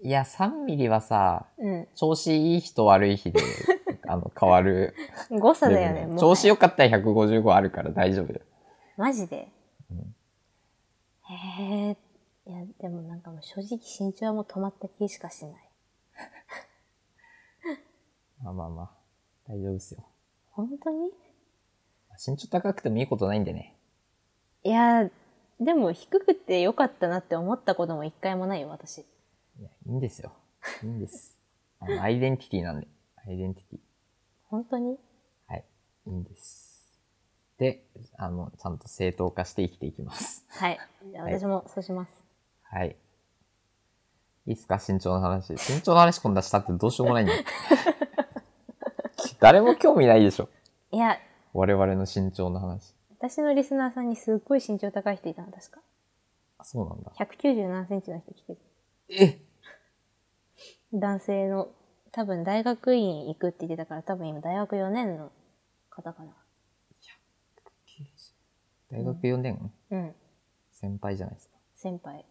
[0.00, 1.88] いや、3ミリはさ、うん。
[1.94, 3.40] 調子いい日と悪い日で、
[4.06, 4.94] あの、変わる。
[5.30, 6.16] 誤差だよね。
[6.20, 8.46] 調子良かったら155あるから大丈夫だよ。
[8.96, 9.48] マジで、
[9.90, 10.14] うん
[11.28, 11.34] へ
[11.90, 11.96] え。
[12.48, 15.65] いや、でもなんかもう正直身長はもう止まった気しかしない。
[18.42, 18.90] まあまあまあ、
[19.48, 20.06] 大丈夫ですよ。
[20.52, 21.10] 本当に？
[22.26, 23.76] 身長高くてもいいことないんでね。
[24.62, 25.08] いや、
[25.60, 28.98] でも低くてよかったなって思ったことも一回もないよ、私。
[29.58, 30.32] いや、いいんですよ。
[30.82, 31.38] いいんです。
[31.80, 32.88] あの、アイデンティティなんで。
[33.26, 33.78] アイデンティティ。
[34.48, 34.98] 本当に？
[35.46, 35.64] はい。
[36.06, 36.74] いいんです。
[37.58, 37.86] で、
[38.18, 40.44] あの、ちゃんと正当化して生きていきます。
[40.48, 40.78] はい。
[41.10, 42.24] じゃあはい私もそうします。
[42.62, 42.96] はい。
[44.46, 44.76] いいっすか？
[44.86, 45.52] 身長の話。
[45.52, 47.42] 身長の話今度はしたってどうしようもないんだよ。
[49.46, 50.48] 誰も興味ないでしょ。
[50.90, 51.20] いや、
[51.52, 52.96] 我々の身長の話。
[53.16, 55.80] 私のリスナーさんにすっごい身長高い人いたの、確か。
[56.58, 57.12] あ、そうなんだ。
[57.16, 58.58] 190何センチの人来てる。
[59.08, 59.38] え？
[60.92, 61.68] 男性の、
[62.10, 65.30] 多分大学院行くって言ってたから、多分今大学4年の
[65.90, 66.32] 方かな。
[68.90, 70.14] 大学4年、うん。
[70.72, 71.56] 先輩じゃないですか。
[71.72, 72.16] 先輩。
[72.16, 72.24] や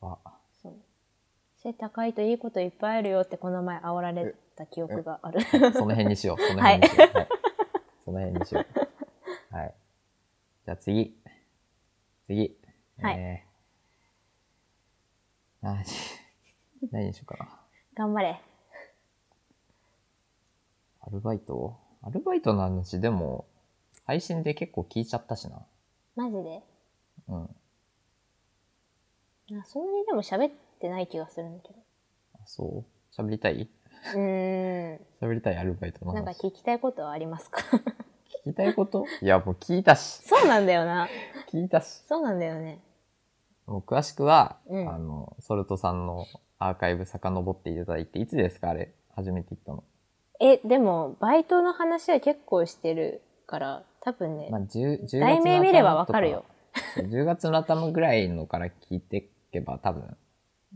[0.00, 0.18] ば。
[1.62, 5.40] 背高いといいこといっぱいあるよってこの前煽られた記憶がある。
[5.72, 6.38] その辺にしよう。
[6.42, 7.14] その辺にしよう。
[7.14, 7.28] はい。
[8.04, 8.64] その辺にしよ
[9.52, 9.54] う。
[9.54, 9.74] はい。
[10.64, 11.16] じゃあ次。
[12.26, 12.58] 次。
[13.00, 15.84] はいえー、何、
[16.90, 17.60] 何にしようかな。
[17.94, 18.40] 頑張れ。
[21.00, 21.78] アルバイト？
[22.02, 23.46] アルバイトの話でも、
[24.04, 25.64] 配信で結構聞いちゃったしな。
[26.16, 26.62] マジで？
[27.28, 27.56] うん。
[29.58, 31.78] あそんなにでも喋ってない気がするんだけど。
[32.34, 33.20] あそう？
[33.22, 33.70] 喋りたい？
[34.14, 35.00] うーん。
[35.20, 36.46] 喋りたいアルバイトのなんか話。
[36.48, 37.62] 聞きたいことはありますか？
[38.44, 39.06] 聞きたいこと？
[39.22, 40.22] いや、もう聞いたし。
[40.24, 41.08] そうなんだよな。
[41.50, 42.02] 聞いたし。
[42.06, 42.80] そうなんだよね。
[43.66, 46.26] もう詳しくは、うんあの、ソルトさんの
[46.58, 49.84] アーカイブ遡っていただいて、いつですかあれ、初めて言ったの。
[50.40, 56.44] え、でも、バイトの話は結構してるから、多分ね、まあ、10, 10月の題名見ればわかるよ。
[56.96, 57.16] 頭とか。
[57.16, 60.16] 10月の頭ぐらいのから聞いていけば、多分、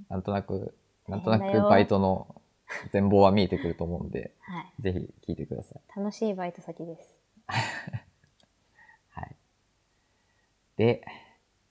[0.08, 0.74] なんとなく、
[1.08, 2.40] なんとなくバイトの
[2.92, 4.82] 全貌は見えてくると思うんで、はい。
[4.82, 5.98] ぜひ聞いてください。
[5.98, 7.18] 楽しいバイト先です。
[9.10, 9.36] はい。
[10.76, 11.04] で、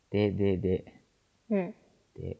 [0.10, 0.94] で、で、で、
[1.50, 1.76] うん。
[2.16, 2.38] で、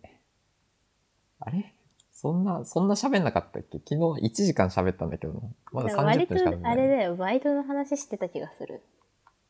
[1.40, 1.74] あれ？
[2.12, 3.78] そんな、そんな喋んなかったっけ？
[3.80, 5.42] 昨日1時間喋ったんだけどな。
[5.74, 6.72] まだ30割と分しかない。
[6.72, 8.82] あれだよ、バイトの話してた気がする。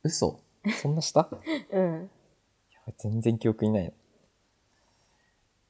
[0.03, 0.39] 嘘？
[0.81, 1.29] そんなした？
[1.71, 2.09] うん。
[2.97, 3.91] 全然記憶にないの。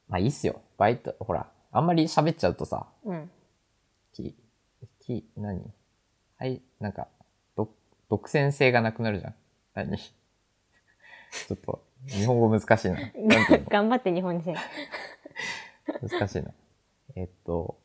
[0.08, 0.60] まあいいっすよ。
[0.78, 3.30] バイト、ほら、あんまり喋っちゃうとさ、うん。
[4.12, 4.34] き、
[5.00, 5.62] き、何？
[6.38, 7.08] はい、なんか、
[7.56, 7.70] ど、
[8.08, 9.34] 独占性がなくなるじゃん。
[9.74, 9.98] 何？
[9.98, 12.94] ちょっと、日本語難しいな。
[13.00, 13.66] なんていうの？
[13.70, 14.54] 頑張って日本人。
[16.08, 16.52] 難しいな。
[17.14, 17.78] えっと、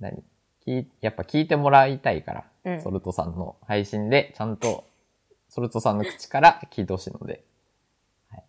[0.00, 0.22] 何？
[0.66, 4.84] 聞いやっぱ聞いてもらいたいから、うんソルトさんの配信で、ちゃんと、
[5.48, 7.42] ソルトさんの口から聞いてほしいので、
[8.28, 8.44] はい。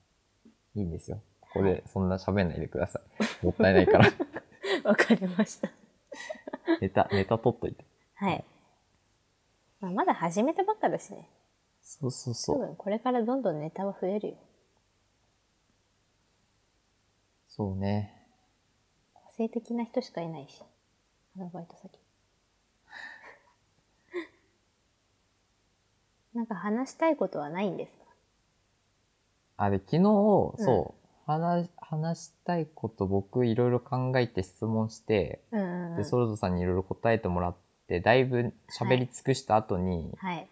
[0.76, 1.22] いいんですよ。
[1.54, 3.02] ここでそんな喋んないでくださ
[3.42, 3.46] い。
[3.46, 4.10] もったいないから。
[4.84, 5.70] わかりました。
[6.82, 7.86] ネタ、ネタ取っといて。
[8.16, 8.44] はい。
[9.80, 11.30] まあ、まだ始めたばっかだしね。
[11.82, 12.60] そうそう多そう。
[12.60, 14.38] 分これからどんどんネタは増えるよ。
[17.48, 18.28] そうね。
[19.14, 20.62] 個性的な人しかいないし。
[21.36, 21.90] あのバイト先。
[26.34, 28.04] なんか話したいことはないんですか？
[29.58, 30.04] あ、で、昨日、
[30.58, 30.99] そう、
[31.30, 35.98] 話、話したいこと僕いろいろ考えて質問して、うんうん、うん。
[35.98, 37.56] で、ソルトさんにいろいろ答えてもらっ
[37.88, 40.48] て、だいぶ喋り尽くした後に、はい。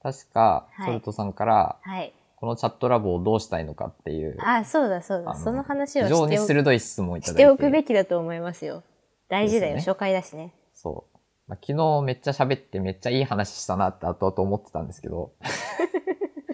[0.00, 2.12] 確か、はいソルトさんから、はい。
[2.36, 5.34] このチャットラボをどうしたいのかっていう、あ、そうだそうだ。
[5.34, 7.34] その話を非常に鋭い質問をいただい。
[7.34, 8.82] してておくべきだと思いますよ。
[9.28, 10.52] 大事だよ、ですよ初回だしね。
[10.72, 11.18] そう。
[11.46, 15.32] まあ、昨日めっちゃ喋ってめっちゃいい話したなって後々思ってたんですけど、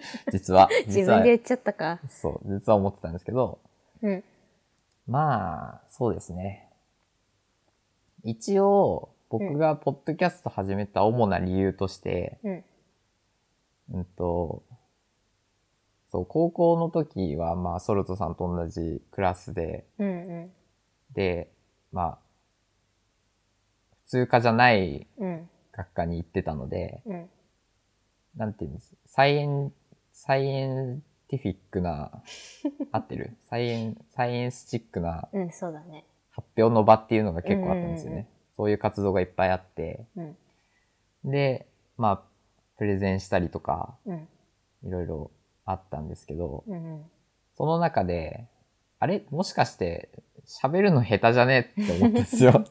[0.31, 1.99] 実は、自分で言っちゃったか。
[2.07, 3.59] そう、実は思ってたんですけど、
[4.01, 4.23] うん。
[5.07, 6.69] まあ、そうですね。
[8.23, 12.63] 一応、僕がポッドキャスト始めた主な理由として、うん。
[13.91, 14.63] うんと、
[16.11, 20.11] そう、高校の時は、まあ、ソルトさんと同じクラスで、うんう
[20.45, 20.51] ん。
[21.13, 21.51] で、
[21.91, 22.19] まあ、
[24.05, 25.49] 普通科じゃないうん。
[25.71, 27.29] 学科に行ってたので、うん。
[28.35, 29.71] なんていうんです、サイエン、
[30.21, 32.11] サイエンティフィックな、
[32.91, 33.37] 合ってる？
[33.45, 36.03] サイエン、サイエンスチックなうん、そうだね。
[36.31, 38.29] 発表の場っていうのが結構あったんですようんうんうんね。
[38.57, 40.37] そういう活動がいっぱいあって、うん。
[41.23, 42.21] で、まあ、
[42.77, 44.27] プレゼンしたりとか、うん。
[44.83, 45.31] いろいろ
[45.63, 47.05] あったんですけど、うんうん。
[47.55, 48.45] その中で、
[48.99, 49.23] あれ？
[49.31, 50.09] もしかして、
[50.45, 51.71] 喋るの下手じゃね？
[51.81, 52.65] って思ったんですよ。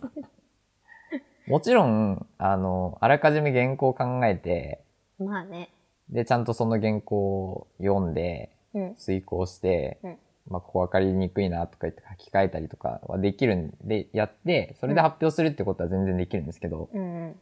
[1.49, 4.85] もちろん、あの、あらかじめ原稿を考えて、
[5.19, 5.71] まあね。
[6.11, 8.95] で、ちゃんとその原稿を読んで、うん。
[8.97, 10.19] 遂行して、うん
[10.51, 17.35] まあ、ここ分かりにくいなとか言って書き換えたりとかはできるんで、やって、それで発表するってことは全然できるんですけど、うん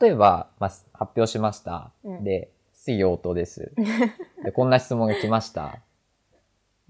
[0.00, 1.90] 例えば、まあ、発表しました。
[2.04, 3.72] うんで、質疑応答です。
[4.44, 5.80] で、こんな質問が来ました。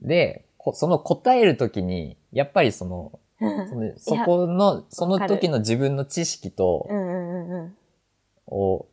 [0.01, 6.89] で、こその答えるときに、やっぱりその、 そのそこの、その時の自分の知識と。
[8.49, 8.87] を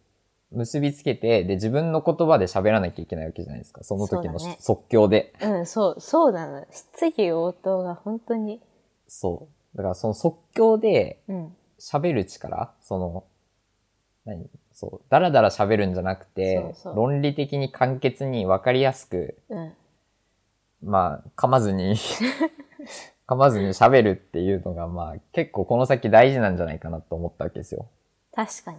[0.54, 3.84] 結びつけて、で、自分の言葉で喋らなきゃいけないわけじゃないですか。
[3.84, 5.34] その時のね即興で。
[5.42, 6.66] うん、そう、そうなの。
[6.72, 8.62] 質疑応答が本当に。
[9.08, 9.78] そう。
[9.78, 11.56] だからその即興でうん。
[11.80, 13.26] 喋る力、その、
[14.26, 14.50] 何？
[14.72, 19.74] そう、だらだら喋るんじゃなくて、そうそう論理的に簡潔に分かりやすく、うん。
[20.82, 21.96] まあ、噛まずに、
[23.28, 27.88] 噛まずに喋るっていうのが、まあ、結構この先大事なんじゃないかなと思ったわけですよ。
[28.34, 28.78] 確かに。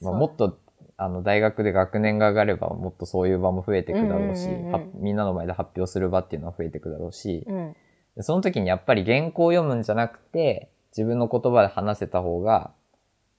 [0.00, 0.58] まあ、もっと、
[1.02, 4.50] あの、大学で学年が上がれば、もっとそういう場も増えていくだろうし、
[4.96, 7.76] みんなの前で発表する場っていうのは増えていくだろうし、うん。
[8.16, 12.72] でその時にやっぱり原稿を読むんじゃなくて、自分の言葉で話せた方が、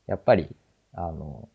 [0.08, 0.50] やっぱり、
[0.94, 1.50] あの、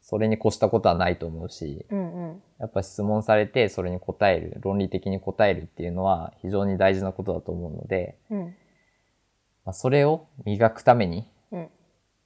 [0.00, 2.42] それに越したことはないと思うし、うんうん。
[2.60, 8.54] やっぱ質問されてそれに答える、論理的に答えるっていうのは非常に大事なことだと思うので、うん。
[9.64, 11.68] まあ、それを磨くために、うん。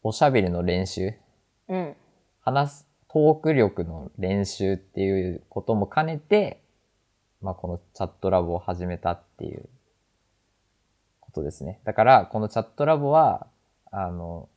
[0.02, 1.14] おしゃべりの練習、
[1.70, 1.96] うん。
[2.50, 6.60] 話す、トーク力の練習っていうことも兼ねて、
[7.40, 9.68] まあ、このチャットラボを始めたっていう
[11.20, 11.80] ことですね。
[11.84, 13.46] だから、このチャットラボは、
[13.90, 14.48] あの、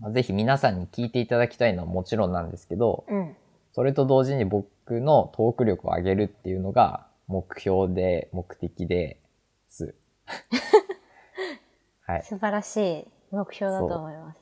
[0.00, 3.36] まあぜひ皆さんに聞いていただきたいのはもちろんなんですけど、うん。
[3.72, 9.20] それと同時に僕のトーク力を上げるっていうのが目標で、目的で
[9.68, 9.94] す。
[12.04, 12.22] はい。
[12.22, 14.40] 素晴らしい目標だと思います。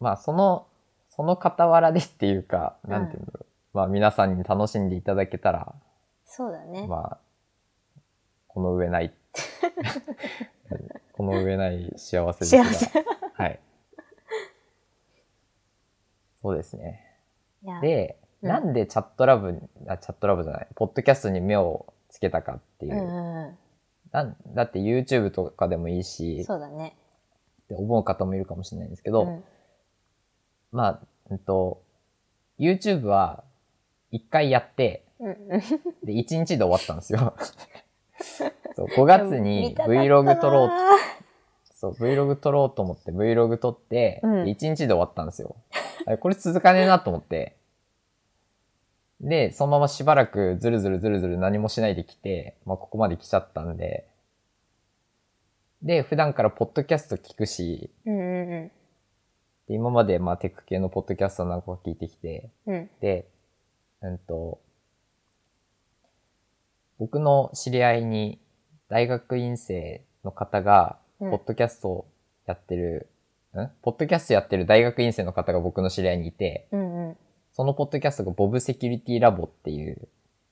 [0.00, 0.66] まあ、その、
[1.14, 3.40] その傍らでっていうか、うんなんていうんだろ
[3.74, 3.76] う。
[3.76, 5.74] まあ、皆さんに楽しんでいただけたら、
[6.24, 6.86] そうだね。
[6.86, 7.18] まあ、
[8.48, 9.12] この上ない、
[11.12, 12.64] この上ない幸せですが。
[12.64, 13.04] 幸せ。
[13.34, 13.60] はい。
[16.40, 17.04] そうですね。
[17.82, 22.96] で、うんなんでチャットラブあ、チャットラボじゃない、ポッドキャストに目をつけたかっていうう。
[22.96, 23.58] んうんう
[24.10, 26.02] なんだって YouTube とかでもいいん。
[26.04, 26.96] し、そうだね。
[27.64, 29.44] って思う方もいるかもしれないんですけど、うん。
[30.72, 31.00] まあ、
[31.30, 31.82] うんと、
[32.58, 33.44] YouTube は
[34.10, 35.04] 一回やって。
[36.02, 37.34] で、1日で終わったんですよ。
[38.74, 40.74] そう、5月に Vlog 撮ろうと、
[41.74, 45.56] そう、Vlog 撮ろうと思って Vlog 撮って、うんで1日で終わったんですよ。
[46.06, 47.56] あれこれ続かねえなと思って。
[49.20, 54.06] で、そのまましばらくずるずるずるずる何もしないで来て、まあここまで来ちゃったんで、
[55.82, 58.72] で、普段からポッドキャスト聞くし、うんうん
[59.72, 62.74] で今までまあテック系のポッドキャストなんか聞いてきて、うん。
[62.74, 62.90] うん。
[63.00, 63.26] で、
[64.02, 64.60] うんと、
[66.98, 68.38] 僕の知り合いに
[68.88, 72.06] 大学院生の方が、うんポッドキャストを
[72.46, 73.08] やってる、
[73.54, 73.68] ん？
[73.82, 77.16] ポッドキャストやってる大学院生の方が僕の知り合いにいて、うんうん。
[77.52, 80.08] そのポッドキャストがボブセキュリティラボっていう、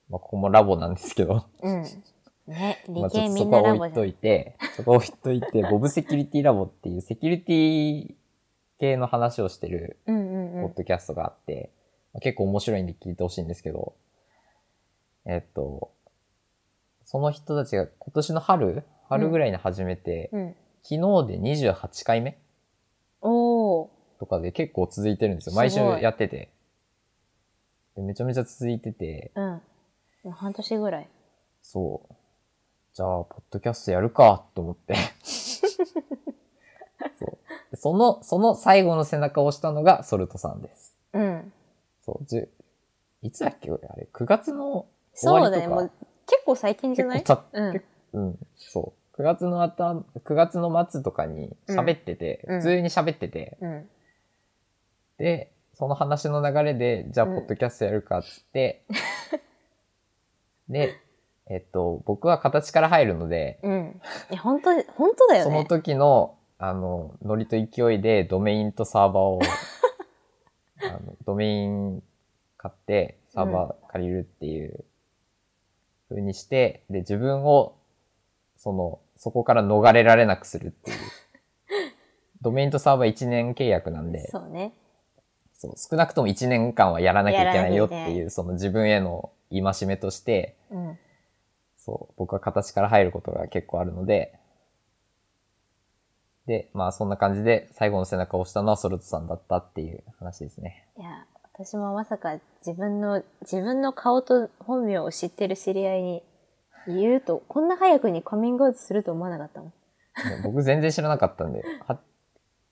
[0.08, 1.82] まあ、ここもラボなんですけど、うん。
[2.46, 4.08] ね、ま理あちょっとそ系みんこは置いとなラボじゃん。
[4.08, 8.14] いて、そこは置いといて、ボブセキュリティラボっていうセキュリティ
[8.80, 10.62] 系の話をしてるうんうんうん。
[10.62, 11.70] ポッドキャストがあって、
[12.12, 13.94] まあ結構面白いんで聞いてほしいんですけど、
[15.26, 15.92] えっと、
[17.04, 20.54] その人たちが今年の春春ぐらいに始めて、うん。
[20.82, 22.38] 昨日で28回目
[23.20, 23.88] おー。
[24.18, 25.54] とかで結構続いてるんですよ。
[25.54, 26.50] 毎週やってて。
[27.96, 30.32] でめちゃめちゃ続いてて、うん。
[30.32, 31.08] 半年ぐらい。
[31.62, 32.14] そう。
[32.94, 34.94] じゃあ、ポッドキャストやるかと思って。
[37.80, 40.94] その、その最後の背中を押したのがソルトさんです。
[41.14, 41.52] うん。
[42.02, 42.48] そう、じゅ
[43.22, 45.56] いつだっけあれ、9月の終そうだね。
[45.56, 45.74] わりとか。
[45.76, 45.90] もう
[46.26, 47.20] 結構最近じゃない？
[47.20, 49.20] 結構たうん結うん、そう。
[49.20, 53.88] 9月の頭、9月の末とかに喋ってて、うん普通に喋ってて、うん。
[55.16, 58.84] で、その話の流れで、じゃあ、うんポッドキャストやるかっつって、
[60.68, 60.94] で、
[61.46, 64.00] えっと、僕は形から入るので、うん。
[64.30, 65.64] いや、本当本当だよそのね。
[65.64, 69.40] 時の、あの、ノリと勢いでドメインとサーバーを、
[70.84, 72.02] あのドメイン
[72.58, 74.84] 買って、サーバー借りるっていう
[76.10, 77.76] 風にして、で、自分を、
[78.58, 80.98] その、そこから逃れられなくするっていう。
[82.42, 84.74] ドメインとサーバー1年契約なんで、そうね。
[85.54, 90.98] そう、少なくとも1年間はやらなきゃいけないよっていう、その自分への戒めとして、うん。
[91.78, 94.39] そう、僕は形から入ることが結構あるので、
[96.50, 100.84] で、まあそんな感じで最後の背中を押したのはソルトさんだったっていう話ですね。
[100.98, 101.24] いや、
[101.54, 106.22] 私もまさか自分の、自分の顔と本名を知ってる知り合いに
[106.88, 109.70] 言うと、こんな早くにカミングアウトすると思わなかったもん。
[109.70, 112.00] で僕全然知らなかったんで、は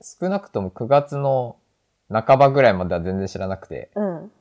[0.00, 1.56] 少なくとも9月の
[2.10, 4.32] 半ばぐらいまでは全然知らなくて、うん。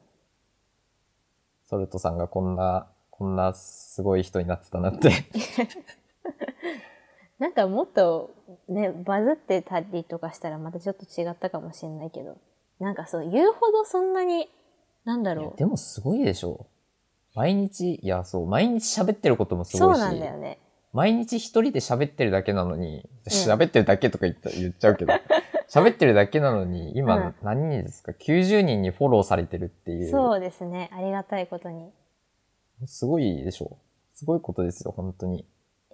[1.67, 5.11] ソルトさんがこんな、こんなすごい人になってたなって。
[7.39, 8.31] なんかもっと
[8.67, 12.37] ね、バズってたりとかしたらまたちょっと違ったかもしれないけど、
[12.79, 14.49] なんかそう、言うほどそんなに、
[15.05, 15.57] なんだろう。
[15.57, 16.67] でもすごいでしょ。
[17.35, 19.99] 毎日、いやそう、毎日喋ってることもすそうごいし。
[20.01, 20.59] なんだよね。
[20.93, 25.13] 毎日一人で喋ってるだけなのに、喋ってるだけとか言った言っちゃうけど、
[25.69, 30.09] 喋ってるだけなのに、うん今何人ですか ?90 人にフォローされてるっていう。
[30.09, 30.89] そうですね。
[30.91, 31.91] ありがたいことに。
[32.85, 33.77] すごいでしょ。
[34.13, 35.45] すごいことですよ、本当に。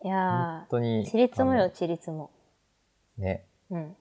[0.03, 1.05] い本や当に。
[1.05, 2.29] ー、ちりつもよ、ちりつも。
[3.17, 3.45] ね。
[3.69, 3.95] うん。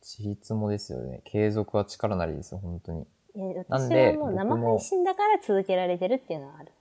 [0.00, 1.22] ちりつもですよね。
[1.24, 3.06] 継続は力なりですよ、本当に。
[3.34, 6.72] いや私はもう生配信だから続けられてるっていうのはある。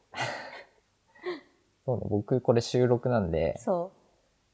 [1.86, 3.92] そうね、僕これ収録なんで、そ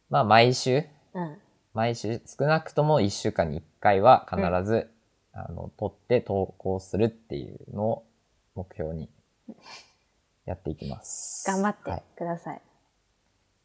[0.09, 0.85] まあ毎週、う。
[1.13, 1.37] うん。
[1.73, 4.91] 毎週、少なくとも1週間に1回は必ず、
[5.31, 8.03] あの、撮って投稿するっていうのを
[8.55, 9.09] 目標に
[10.45, 11.45] やっていきます。
[11.47, 12.55] 頑張ってはいください。
[12.55, 12.61] で、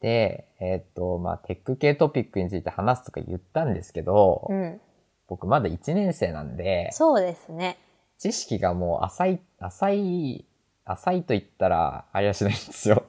[0.01, 4.81] えーっと、まあ、テック系トピックについて話すとか言ったんですけど、うん。
[5.27, 7.77] 僕まだ1年生なんで、そうですね。
[8.17, 10.45] 知識がもう浅い、浅い、
[10.85, 13.03] 浅いと言ったらありゃしないんですよ。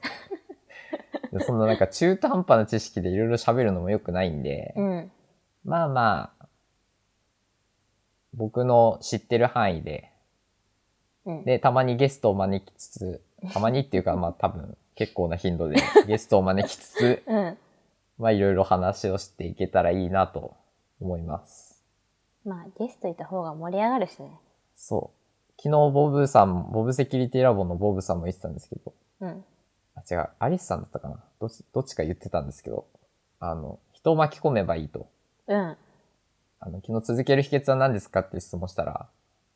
[1.31, 5.11] で そんななんか中途半端な知識でいろいろ喋るのも良くないんで、うん。
[5.63, 6.47] まあまあ、
[8.33, 10.11] 僕の知ってる範囲で、
[11.25, 11.45] うん。
[11.45, 13.21] で、たまにゲストを招きつつ、
[13.53, 15.77] たまにっていうかまあ多分結構な頻度で
[16.07, 17.57] ゲストを招きつつ、 うん。
[18.17, 20.57] まあいろいろ話をしていけたらいいなと
[20.99, 21.81] 思います。
[22.43, 24.37] まあ、ゲストいた方が盛り上がるしね。
[24.75, 25.61] そう。
[25.61, 29.45] 昨日ボブさん、ボブセキュリティラボのボブさんも言ってたんですけど、うん。
[29.95, 32.85] あ、違う、アリスさんだったかなどっち、どっちか言ってたんですけど、
[33.39, 35.07] あの、人を巻き込めばいいと。
[35.47, 35.77] うん。
[36.59, 39.09] あの、昨日続ける秘訣は何ですかって質問したら、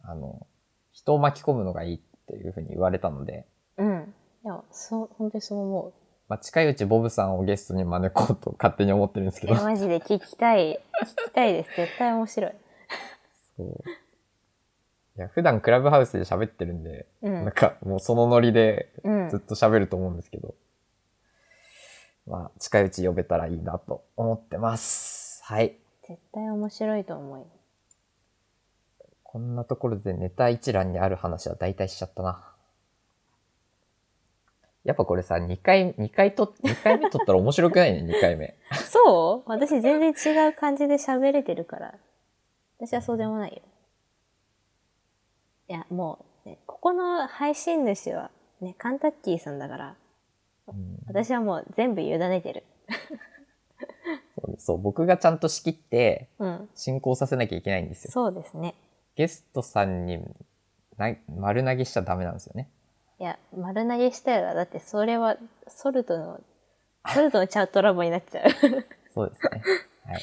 [0.04, 0.48] あの、
[0.94, 3.46] 人を巻き込むのがいいっていうふうに言われたので、
[3.78, 4.14] うん。
[4.44, 5.94] いや、そう、本当にそう思
[6.28, 9.50] まあ、近いうちボブさんをゲストに招こうと 勝手に思ってるんですけう。
[9.52, 9.64] どえ、。
[9.64, 10.80] マジで聞きたい。
[11.02, 11.76] 聞きたいです。
[11.76, 12.52] 絶対面白い。
[13.58, 13.84] そう。
[15.16, 20.56] いや、普段クラブハウスで喋ってるんで、うんなんかもうそのノリでうんずっと喋ると思うんですけど、
[22.26, 25.44] まあ、近いうち呼べたらいいなと思ってます。
[25.44, 25.78] はい。
[26.08, 27.46] 絶対面白いと思う。
[29.24, 32.53] こんなところでネタ一覧にある話は大体しちゃったな。
[34.84, 38.56] やっぱこれさ、2回、2回と、 2回目撮ったら面白くないね、2回目。
[38.92, 39.50] そう？
[39.50, 41.96] 私全然違う感じで喋れてるから。
[42.80, 43.62] 私はそうでもないよ。
[45.70, 48.30] いや、もう、ね、ここの配信主は、
[48.60, 49.96] ね、カンタッキーさんだから、
[50.68, 52.64] うん私はもう全部委ねてる。
[54.36, 56.70] そうそう、僕がちゃんと仕切ってうん。
[56.76, 58.12] 進行させなきゃいけないんですよ。
[58.12, 58.76] そうですね。
[59.16, 60.20] ゲストさんに
[60.98, 62.70] な丸投げしちゃダメなんですよね。
[63.24, 65.38] いや、丸投げしたら、だってそれは、
[65.70, 66.42] ソルトの、
[67.08, 68.50] ソルトのチャットラボになっちゃう。
[69.14, 69.64] そうですね。
[70.04, 70.22] はい。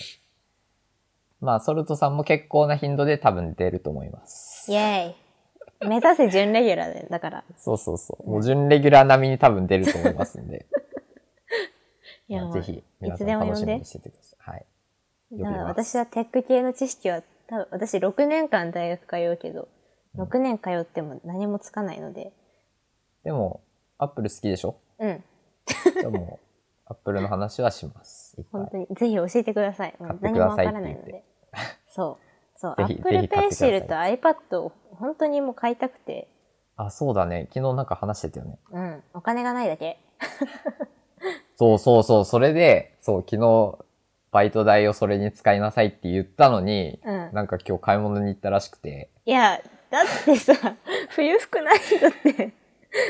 [1.40, 4.70] まあ、ソルトさんも結構な頻度で多分出ると思います。
[4.70, 5.88] イェーイ。
[5.88, 7.44] 目指せ準レギュラーで、だから。
[7.57, 8.28] そうそうそう。
[8.28, 10.66] もう準レギュラー並みに多分出ると思いますんで。
[12.28, 13.84] いや、まあぜひ、い皆さん楽しみに。
[13.86, 14.51] しててください。
[14.51, 14.66] はい。
[15.38, 19.68] だから私はテック系の知識は、多分私6年間大学通うけど、
[20.16, 22.34] 6年通っても何もつかないので、
[23.24, 23.60] でも、
[23.98, 24.76] アップル好きでしょ？
[24.98, 25.24] うん。
[26.00, 26.46] じゃあもう、
[26.86, 28.34] アップルの話はします。
[28.38, 28.70] いっぱい本。
[28.70, 29.94] 当に、ぜひ教えてください。
[29.98, 31.24] もう買って何もわかくださいってらないので。
[31.88, 32.58] そう。
[32.58, 32.74] そう。
[32.76, 36.28] ぜひ Apple ぜひ買ってください Pencil と iPad を本当にもう買いたくて、
[36.76, 37.46] あ、そうだね。
[37.52, 38.58] 昨日なんか話してたよね。
[38.70, 39.02] うん。
[39.12, 39.98] お金がないだけ。
[41.56, 42.24] そうそうそう。
[42.24, 43.78] それで、そう、昨日、
[44.32, 49.60] バイト代をそれに使いなさいって言ったのに、うんなんか今日買い物に行ったらしくて、いや、
[49.90, 50.54] だってさ、
[51.10, 52.52] 冬服ないんだって。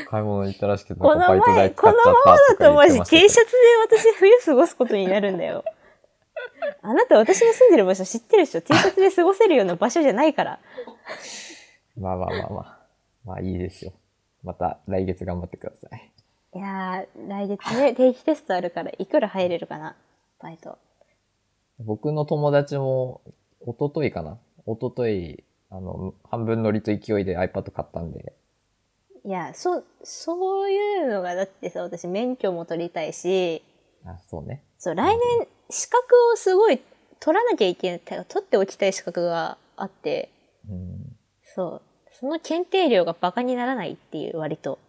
[0.09, 3.45] 買い物に行ったらしくて、この前、このままだとマジ T シャツで
[3.97, 5.63] 私冬過ごすことになるんだよ。
[6.81, 10.59] あなた私の住んでる場所知ってるでしょ ?T シャツで過ごせるような場所じゃないから。
[11.97, 12.81] まあまあまあまあ。
[13.23, 13.93] まあいいですよ。
[14.43, 16.11] また来月頑張ってください。
[16.53, 19.95] いやー、来月ね、 定期テストあるから、いくら入れるかな
[20.39, 20.77] バイト。
[21.79, 23.21] 僕の友達も、
[23.61, 24.37] 一昨日かな？
[24.65, 28.33] 一昨日あの、半分乗りと勢いで iPad 買ったんで、
[29.23, 33.63] いや、そ、そういうのが、だってさ、私免許も取りたいし、
[34.05, 34.63] あ、そうね。
[34.79, 36.81] そう、来年、資格をすごい
[37.19, 40.29] 取らなきゃいけない、取っておきたい資格があって、
[40.67, 41.15] うん。
[41.43, 44.79] そう、その検定量がバカにならないっていう、割と。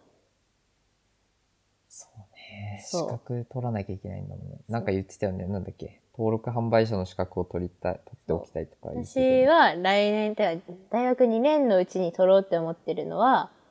[1.87, 2.81] そうね。
[2.83, 4.57] 資格取らなきゃいけないんだもんね。
[4.67, 5.45] なんか言ってたよね。
[5.45, 6.01] なんだっけ？
[6.17, 13.62] 登録販売者の資格を取りたい、取っておきたいとか言ってたよね私は来年、大学2年のうちに取ろうって思ってるのは、うん。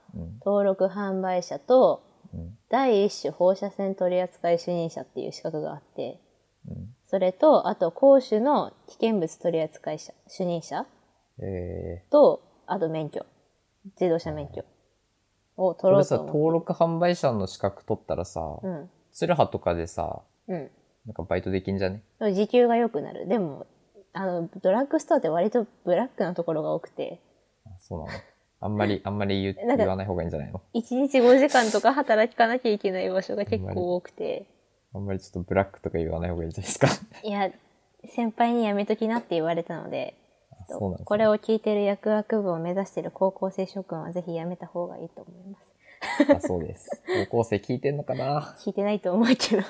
[0.44, 2.02] 登録販売者と、
[2.34, 2.58] うん。
[2.70, 6.20] 第一種放射線取扱主任者っていう資格があって、
[6.68, 6.94] うん。
[7.04, 10.86] それと、あと、公主の危険物取扱者、主任者
[11.38, 13.26] えと、あと免許。
[14.00, 14.64] 自動車免許
[15.56, 18.66] を取ろうと思登録販売者の資格取ったらさ、う。
[18.66, 18.90] うん。
[19.10, 20.70] ツルハとかでさ、うん。
[21.04, 22.02] なんかバイトできんじゃね？
[22.32, 23.26] 時給が良くなる。
[23.26, 23.66] でも、
[24.12, 27.20] あの、ドラッグストアって割とブラックなところが多くて、
[27.66, 28.18] あそうなの？
[28.64, 34.46] あんまり、あんまり言言わない方がいいんじゃないの？1日5時間とか働かなきゃいけない場所が結構多くて、
[34.94, 36.88] あんまりちょっとブラックとか言わない方がいいんじゃないですか。
[37.24, 37.50] いや、
[38.14, 40.16] 先輩にやめときなって言われたので、ね
[41.04, 45.74] これを聞いてる薬学部を目指している高校生諸君はぜひやめた方がいいと思います。
[46.32, 47.02] あそうです。
[47.30, 48.54] 高校生聞いてんのかな？
[48.60, 49.62] 聞いてないと思うけど、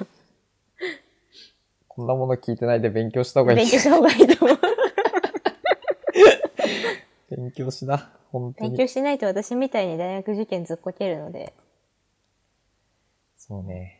[1.88, 3.68] こんなもの聞いてないで勉強した方がいい勉。
[3.70, 4.58] 強した方がいいと思う。
[7.36, 8.12] 勉強しな。
[8.30, 8.78] 本当勉に。
[8.78, 11.54] 強しないと私みたいに大学受験ずっこけるので、
[13.36, 13.98] そうね。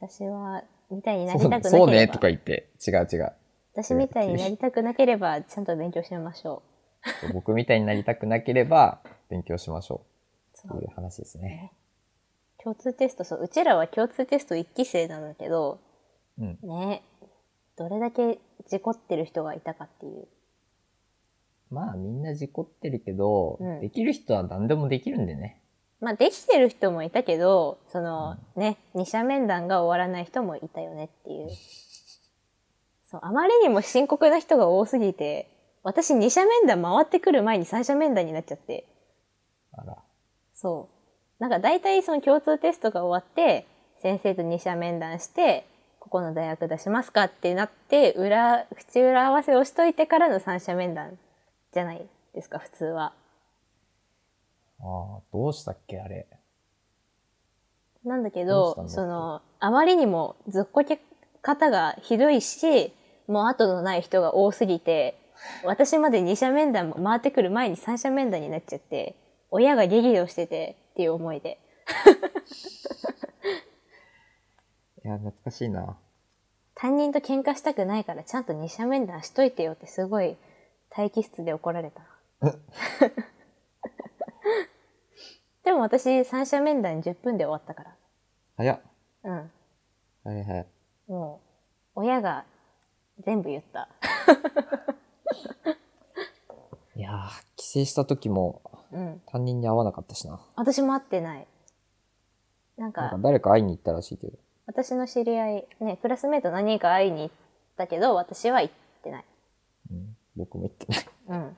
[0.00, 2.70] 私は、みたいになりそうたくなければ、そうねとか言って。
[2.86, 3.32] 違う違う。
[3.74, 6.62] 私みたいになりたくなければ、ちゃんと勉強しましょ
[7.32, 10.02] 僕みたいになりたくなければ、勉強しましょ
[10.54, 10.68] う。
[10.68, 11.72] そういう話ですね。
[12.62, 15.78] 共通テスト、そう、うちらは共通テスト1期生なんだけど、
[16.38, 16.58] うん。
[16.62, 17.02] ね、
[17.76, 20.26] どれだけ事故ってる人がいたかっていう。
[21.70, 25.60] まあみんな事故ってるけど、うんできる人は何でもできるんでね。
[26.00, 31.48] まあ、できてる人もいたけど、その、ね、二者面談が終わらない人もいたよねっていう。
[33.10, 35.48] そう、あまりにも深刻な人が多すぎて、
[35.82, 38.86] 私二者面談回ってくる前に三者面談になっちゃって、
[39.72, 39.96] あら。
[40.54, 40.88] そ
[41.40, 41.42] う。
[41.42, 43.66] なんか大体その共通テストが終わって、
[44.00, 45.66] 先生と二者面談して、
[45.98, 51.18] ここの大学出しますかってなって、裏、口裏合わせをしといてからの三者面談
[51.72, 53.12] じゃないですか、普通は。
[54.80, 56.26] ああ、どうしたっけあれ。
[58.04, 61.00] なんだけどどそのあまりにもずっこけ
[61.42, 62.92] 方がひどいし
[63.26, 65.20] もう後のない人が多すぎて
[65.64, 69.16] 私まで二者面談も回ってくる前に三者面談になっちゃって
[69.50, 71.58] 親が激怒しててっていう思いで
[75.04, 75.96] いや、懐かしいな。
[76.74, 80.36] 担任と喧嘩したくないからちゃんと二者面談しといてよってすごい
[80.98, 82.02] 待機室で怒られた。
[85.62, 87.88] でも私三者面談10分で終わったか
[88.56, 88.80] 早っ。
[89.22, 89.52] らうん。
[90.24, 90.66] はいはい。
[91.06, 91.40] も
[91.94, 92.44] う親が
[93.20, 93.88] 全部言った。
[96.96, 99.22] いやー、帰省した時もうん。
[99.26, 100.40] 担任に会わなかったしな。
[100.56, 101.46] 私も会ってない。
[102.76, 104.36] なんなんかか誰か会いに行ったらしいけど。
[104.66, 107.34] 私の知り合いねクラスメート何人か会いに行っ
[107.76, 108.74] たけど私は行っ
[109.04, 109.24] てない。
[109.92, 111.06] うん、僕も行ってない。
[111.28, 111.56] うん。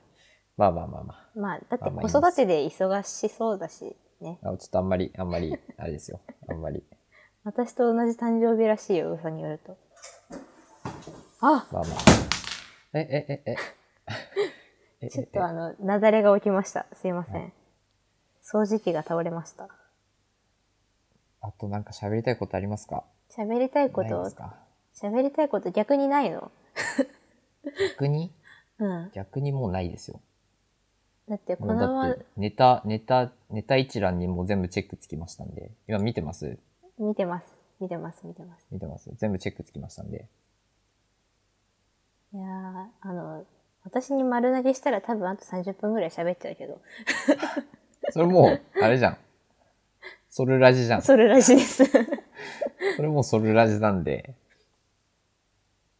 [0.57, 4.39] まあまあまあままあだって子育てで忙しそうだしね。
[4.43, 4.51] あ。
[4.51, 6.19] あちょっとあんまり、あんまり、あれですよ。
[6.49, 6.83] あんまり。
[7.43, 9.77] 私と同じ誕生日らしいよ噂によると。
[11.41, 11.83] あまあまあ。
[12.93, 13.55] え、え、え、え。
[15.01, 16.85] えちょっとあの雪崩が起きました。
[16.93, 17.49] すいません、は
[18.43, 19.67] 掃除機が倒れました。
[21.41, 23.03] あとなんか喋りたいことありますか？
[23.35, 24.31] 喋りたいこと？
[24.93, 26.51] 喋りたいこと逆にないの？
[27.95, 28.31] 逆に？
[28.81, 30.19] うん逆にもうないですよ。
[31.29, 35.71] だってこもうのままだって、ネタ、ネタ、ネタ一覧にもう全部チェックつきましたんで。
[35.87, 36.57] 今見てます？
[36.99, 37.47] 見てます
[37.79, 39.09] 見てます見てます見てます？
[39.17, 40.27] 全部チェックつきましたんで。
[42.33, 43.45] いやーあの
[43.83, 46.79] 私に丸投げしたら多分あと30分ぐらい喋っちゃうけど
[48.11, 49.17] それもう、あれじゃん。
[50.29, 51.01] ソルラジじゃん。
[51.01, 51.83] そそれらしいです
[52.99, 54.33] れもうソルラジなんで。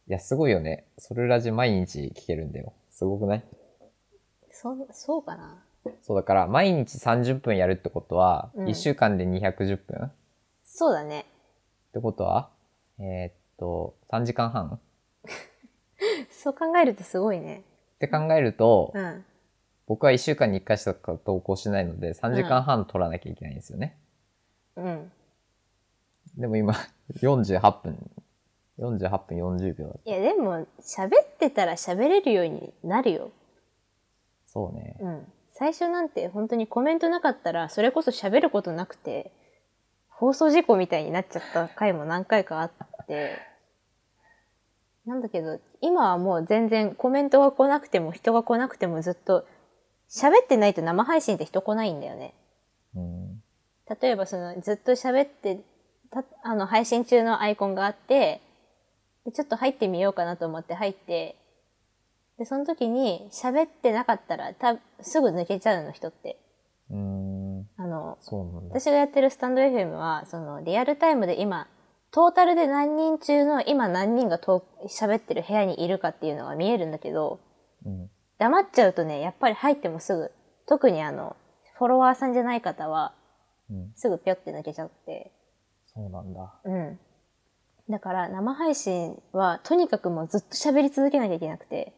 [0.08, 0.84] いや、すごいよね。
[0.98, 2.72] ソルラジ毎日聞けるんだよ。
[2.90, 3.44] すごくない？
[4.50, 5.62] そそうかな。
[6.02, 8.66] そうだから、毎日30分やるってことは、うん。
[8.66, 10.12] 1週間で210分っ
[10.64, 11.26] そうだね。
[11.92, 12.50] てことは、
[12.98, 14.66] えーっと、3時間半？
[14.68, 14.78] っ
[16.30, 17.62] そう考えるとすごいね。
[17.98, 19.24] て考えると、うん。
[19.86, 23.96] 僕は1週間に1回しか投稿しないので、3時間半取らなきゃいけないんですよね。
[24.76, 25.12] うん。
[26.36, 26.74] でも今、
[27.16, 28.10] 48分、
[28.82, 30.00] 48分40秒だ。
[30.04, 33.30] いやでも喋ってたら喋れるようになるよ
[34.46, 34.96] そうね。
[35.00, 39.32] うん最初なんて本当にコメントなかったらそれこそ喋ることなくて
[40.08, 42.72] 放送事故みたいになっちゃった回も何回かあっ
[43.06, 43.36] て
[45.04, 49.46] なんだけど今はもう全然コメントが来なくても人が来なくてもずっと
[50.10, 52.34] 喋ってないと生配信って人来ないんだよね
[52.94, 53.42] うん。
[54.00, 55.60] 例えばそのずっと喋って
[56.10, 58.40] たあの配信中のアイコンがあって
[59.24, 61.36] でちょっと入ってみようかなと思って入って
[62.38, 66.38] でその時に喋ってなかったらたすぐ抜けちゃうの人って
[66.90, 67.66] うーん。
[67.76, 68.80] あのそうなんだ。
[68.80, 71.68] 私がやってるスタンド FM はそのリアルタイムで今
[72.10, 77.40] トータルで何人中の今何人がと喋ってる部屋にいるかっていうのが見えるんだけど
[77.84, 78.10] うん。
[78.38, 80.30] 黙っちゃうとねやっぱり入ってもすぐ
[80.66, 81.36] 特にあの
[81.78, 83.14] フォロワーさんじゃない方は
[83.70, 83.92] うん。
[83.94, 85.32] すぐぴょって抜けちゃって
[85.94, 86.60] そうなんだ。
[86.64, 86.98] うん。
[87.92, 91.92] だから生配信はとにかくもうずっと喋り続けなきゃいけなくて、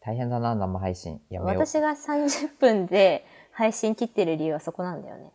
[0.00, 1.20] 大変だな、生配信。
[1.30, 1.66] やめよう。
[1.66, 5.32] 私が30分で配信切ってる理由はそこなんだよね。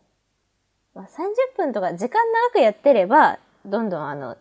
[0.94, 4.36] まあ、30分とか時間長くやってれば、どんどんあの、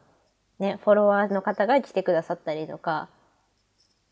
[0.59, 3.09] ね、フォロワーの方が来てくださったりとか、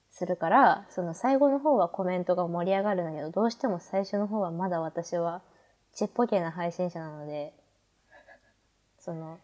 [0.09, 5.41] するから、その最後の方はコメントが盛り上がるんだけど、どうしても最初の方はまだ私は
[5.93, 7.53] ちっぽけな配信者なので、
[8.99, 9.39] その、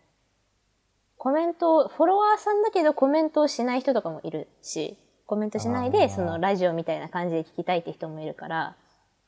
[1.17, 8.75] コメントを、フォロワーさんだけどコメントをしない人とかもいるし、コメントしないで、そのラジオみたいな感じで聞きたいって人もいるから、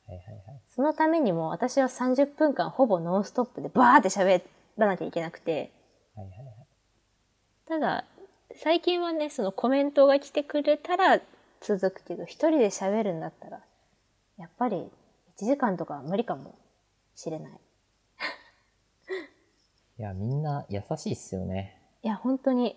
[0.06, 0.60] はいはいはい。
[0.74, 4.42] そのためにも私は30分間ほぼノンストップでバーって喋
[4.76, 5.72] らなきゃいけなくて、
[6.16, 6.54] はいはいはい。
[7.68, 8.04] ただ、
[8.56, 11.20] 最近はね、そのコメントが来てくれたら
[11.60, 13.60] 続くけど、一人で喋るんだったら、
[14.38, 14.90] やっぱり
[15.38, 16.54] 1時間とかは無理かも
[17.14, 17.60] しれない。
[19.98, 21.79] いや、みんな優しいっすよね。
[22.02, 22.76] いや、本当に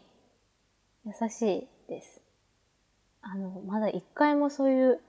[1.06, 2.22] 優しいです。
[3.22, 5.00] あの、まだ一回もそういう、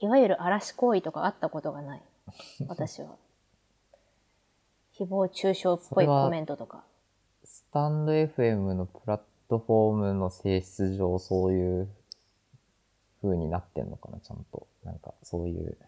[0.00, 2.02] いわゆる嵐行為とかあったことがない。
[2.66, 3.16] 私は。
[4.98, 6.84] 誹謗中傷っぽいコメントとか。
[7.44, 11.88] スタンド FM のプラットフォームの性質上、そういう
[13.22, 14.66] 風になってんのかな、ちゃんと。
[14.82, 15.78] なんか、そういう、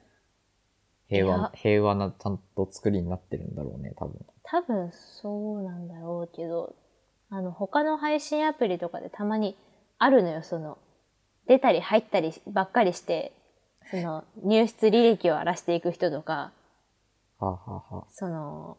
[1.08, 4.24] 平和、平和な、ちゃんと作りになってるんだろうね、多分。
[4.44, 6.74] 多分そうなんだろうけど、
[7.32, 9.56] あの、他の配信アプリとかでたまに
[9.98, 10.76] あるのよ、その、
[11.46, 13.32] 出たり入ったりばっかりして、
[13.90, 16.52] その、入室履歴を荒らしていく人とか、
[17.38, 18.76] はあ、はその、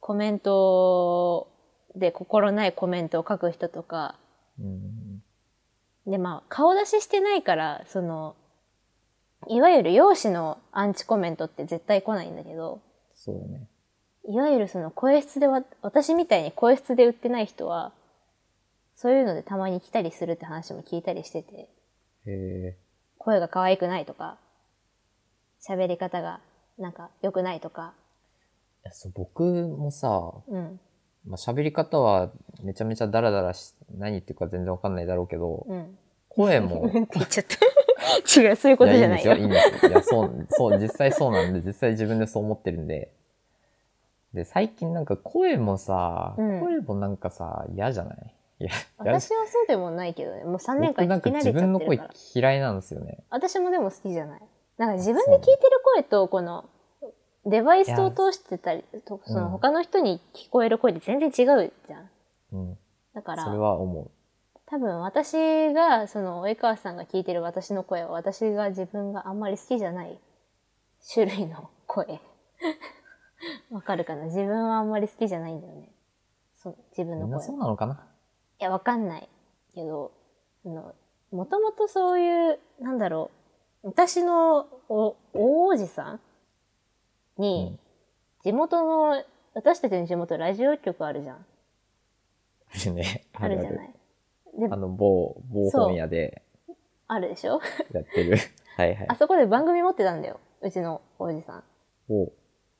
[0.00, 1.52] コメント
[1.94, 4.16] で心ないコメントを書く人とか、
[4.58, 5.22] うん。
[6.06, 8.36] で、まあ、顔出ししてないから、その、
[9.48, 12.80] いわゆる容姿のアンチコメントって絶対来ないんだけど、
[13.14, 13.68] そうだね。
[14.28, 17.92] いわゆるその声質でわ、私みたいに声質で売ってない人は、
[18.94, 21.68] そういうのでたまに来たりするって話も聞いたりしてて、へ
[22.26, 22.76] え。
[23.18, 24.38] 声が可愛くないとか、
[25.66, 26.40] 喋り方が
[26.78, 27.94] なんか良くないとか、
[28.84, 30.80] いやそう僕もさ、うん、
[31.24, 32.30] まあ、喋り方は
[32.62, 35.98] めちゃめちゃダラダラし、何言ってるか全然わかんないだろうけど、うん。
[36.28, 37.56] 声も、 って言っちゃった。
[38.40, 39.34] 違う、そういうことじゃないよ。
[39.34, 39.68] いや、いいんですよ。
[39.68, 39.90] いいんですよ。
[39.90, 43.12] いや、そう、そう、実際そうなんで、実際自分でそう思ってるんで。
[44.34, 48.34] で、最近なんか声もさ、うん声もなんかさ、嫌じゃない？
[48.60, 48.70] いや、
[49.04, 50.44] 嫌私はそうでもないけどね。
[50.44, 52.18] もう3年間僕なんか聞き慣れちゃ自分の声ってるから。
[52.34, 53.18] 嫌いなんですよね。
[53.30, 54.40] 私もでも好きじゃない。
[54.78, 55.58] なんか自分で聞いてる
[55.94, 56.64] 声と、この、
[57.44, 62.10] デバイスを通してたり、とそのうん他の人に聞こえる声って全然違うじゃん。
[62.52, 62.78] うん。
[63.14, 64.10] だからそれ、は思う。
[64.66, 70.18] 多分私が、その、及川さんが聞いてる私の声は、私が自分があんまり好きじゃない
[71.12, 72.20] 種類の声。
[73.70, 74.24] わかるかな？
[74.26, 75.88] 自分はあんまり好きじゃないんだよね。
[76.54, 78.06] そう、自分の声そうなのかな？
[78.60, 79.28] いや、わかんない
[79.74, 80.12] けど、
[80.64, 80.94] あの、
[81.32, 83.30] もともとそういう、なんだろ
[83.82, 86.20] う、私のお、大王子さん
[87.38, 87.78] に、
[88.42, 89.22] 地元の、
[89.54, 91.36] 私たちの地元ラジオ局あるじゃん。
[91.36, 93.26] あるね。
[93.32, 93.94] あるじゃない？
[94.58, 96.42] であ、の、某、某本屋で
[97.08, 97.60] あるでしょ？
[97.92, 98.36] やってる。
[98.76, 99.14] はいはいあ。
[99.16, 100.38] そこで番組持ってたんだよ。
[100.60, 101.64] うちの王子さん。
[102.08, 102.30] お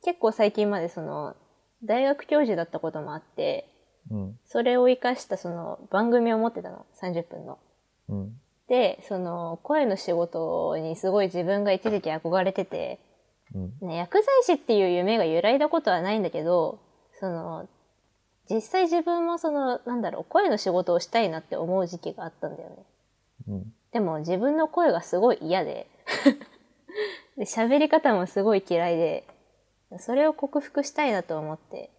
[0.03, 1.37] 結構最近までその、
[1.85, 3.69] 大学教授だったこともあって、
[4.11, 4.39] うん。
[4.45, 6.87] それを活かしたその番組を持ってたの。
[7.01, 7.59] 30分の。
[8.09, 8.41] うん。
[8.69, 13.01] で、その声の仕事にすごい自分が一時期憧れてて、
[13.55, 13.89] うん。
[13.89, 16.81] ね、薬剤師っていう夢が揺らいだことはないんだけど、
[17.21, 17.69] その、
[18.51, 22.77] 実際自分もその、なんだろう、声の仕事をしたいなって思う時期があったんだよね。
[23.49, 23.73] うん。
[23.93, 25.87] でも自分の声がすごい嫌で、
[27.37, 29.25] で喋り方もすごい嫌いで、
[29.99, 31.91] それを克服したいなと思って、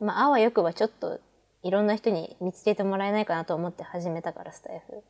[0.00, 1.20] まあ、あわよくばちょっと
[1.62, 5.02] いろんな人に見つけてもらえないかなと思って始めたから、スタイフ。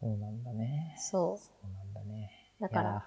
[0.00, 0.96] そうなんだね。
[0.98, 2.30] そそうなんだね。
[2.60, 3.06] だから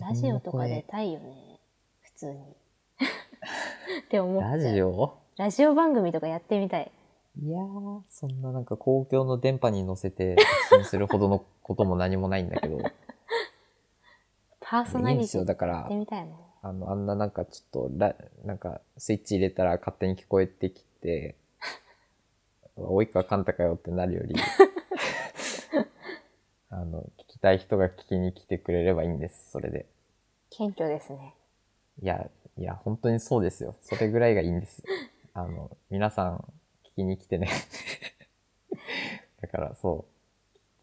[0.00, 1.60] ラジオとか出たいよね。
[2.02, 2.40] 普通に。
[4.06, 4.50] って思っちゃう。
[4.58, 5.18] ラジオ？
[5.36, 6.90] ラジオ番組とかやってみたい。
[7.40, 10.36] いやー、そんななんか公共の電波に乗せて
[10.70, 12.78] 発信するほどのことも何もないんだけど。
[14.70, 15.46] パーソナリティいいんですよ。
[15.46, 15.88] だから。
[16.60, 18.14] あの、あんななんかちょっとラ、
[18.44, 21.36] なんかスイッチ入れたら勝手に聞こえてきて、
[22.76, 24.34] 及川寛太かよってなるより、
[26.68, 29.86] あの、聞きたい人が聞きに来てくれればいいんです、それで。
[30.50, 31.34] 謙虚ですね。
[32.02, 33.74] いや、いや、本当にそうですよ。
[33.80, 34.82] それぐらいがいいんです。
[35.32, 36.44] あの、皆さん、
[36.84, 37.48] 聞きに来てね。
[39.40, 40.04] だから、そ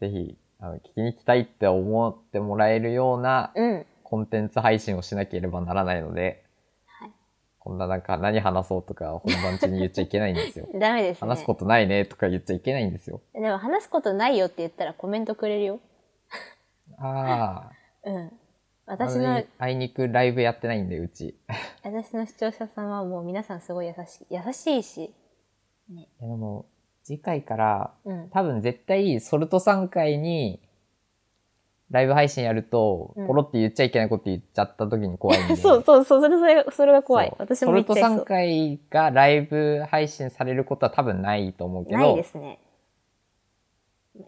[0.00, 3.86] ぜひ、あの、聞きに来たいって思ってもらえるようなうん。
[4.02, 6.44] コンテンツ配信をしなければならないので、
[6.86, 7.10] はい
[7.58, 10.68] こんななんか何話そうとか本番中に言っちゃいけないんですよ。
[10.78, 11.28] ダメですね。
[11.28, 13.20] 話すことないねとか言っちゃいけないんですよ。
[13.34, 15.80] でも話すことないよって言ったらコメントくれるよ。
[16.98, 17.70] あ
[18.04, 18.16] うん。
[18.16, 18.30] あ。
[18.86, 21.36] 私の、あいにくライブやってないんで、うち。
[21.82, 25.12] 私の視聴者さんはもう皆さんすごい優しい、優しいし。
[25.88, 26.66] いやでも、
[27.06, 28.28] 次回から、うん。
[28.30, 30.60] 多分絶対ソルト3回に
[31.90, 35.54] ライブ配信やると、うんポロって言っちゃいけないこと言っちゃった時に怖いんで。
[35.56, 37.36] そうそうそう、それ、それが、それが怖いそう。
[37.38, 38.24] 私も言っちゃいソルト3そう。
[38.26, 42.58] 回がライブ配信されることは多分ないと思うけど、ないですね。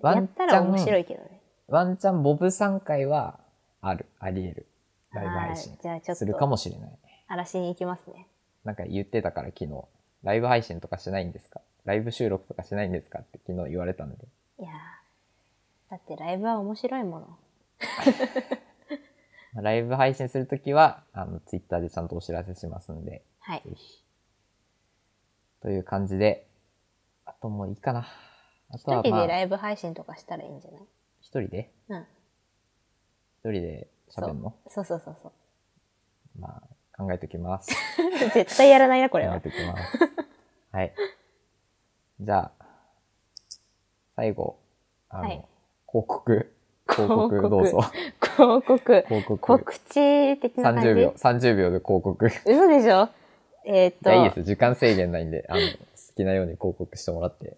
[0.01, 1.41] ワンチャンやったら面白いけどね。
[1.67, 3.41] ワンチャンボブ3回は
[3.81, 4.67] ある、あり得る。
[5.13, 6.91] ライブ配あ信ーじゃあちょっするかと、もしれない。
[7.27, 8.29] 嵐に行きますね。
[8.65, 9.85] なんか言ってたから昨日、
[10.23, 11.61] ライブ配信とかしないんですか？
[11.89, 14.17] ライブ収録とかしないんですかって昨日言われたんで。
[14.59, 17.27] いやーだってライブは面白いもの。
[19.55, 23.71] ま あライブ配信するときは、あの、ツイッターでちゃんとお知らせしますんで、はいぜ。
[23.75, 24.05] ひ。
[25.63, 26.47] という感じで、
[27.25, 28.07] あともういいかな。
[28.69, 30.83] あとはまあ一人で、ライブ配信とかしたらいいんじゃない？
[31.21, 31.73] 一人で？
[31.89, 32.01] うん。
[32.01, 32.07] 一
[33.45, 34.55] 人で喋るの？
[34.69, 35.33] そうそうそうそう。
[36.39, 36.63] ま
[36.95, 37.71] あ、考えときます。
[38.35, 39.41] 絶対やらないな、これは。
[39.41, 39.99] 考えときます。
[40.71, 40.95] はい。
[42.21, 42.65] じゃあ、
[44.17, 44.59] 最後、
[45.09, 45.45] あの、はい
[45.91, 46.53] 広告、
[46.87, 47.81] 広告どうぞ。
[48.21, 49.03] 広告。
[49.09, 49.39] 広告。
[49.39, 52.29] 告知的な感じ？30秒、30秒で広告。
[52.29, 53.09] じ嘘でしょ？
[53.65, 54.11] えーっと。
[54.11, 54.43] ゃあいいです。
[54.43, 55.67] 時間制限ないんで、あの、好
[56.15, 57.57] きなように広告してもらって。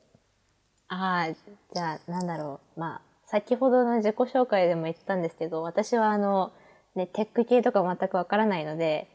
[0.89, 2.81] ああ、じゃあ、なんだろう。
[2.81, 6.53] まあ、先ほどの自己紹介でも言ったんですけど、私はあの、
[6.95, 9.09] ね、テック系とか全くわからないので、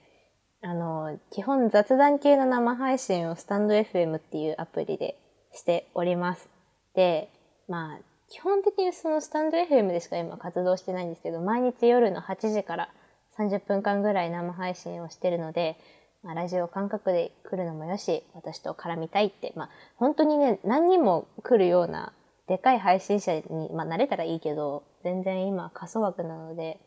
[0.62, 5.18] あの、基本雑談系の生配信をスタンド FM っていうアプリで
[5.56, 6.48] しております。
[6.94, 7.30] で、
[7.68, 8.00] まあ、
[8.30, 12.90] 基本的にそのスタンド FM でしか今活動してないんですけど、毎日夜の8時から
[13.38, 15.78] 30分間ぐらい生配信をしてるので、
[16.24, 22.14] まあ、ラジオ感覚で来るのもよし、私と絡みたいって、まあ、本当にね、何人も来るような
[22.48, 26.80] でかい配信者に、まあ、慣れたらいいけど、全然今過疎枠なので、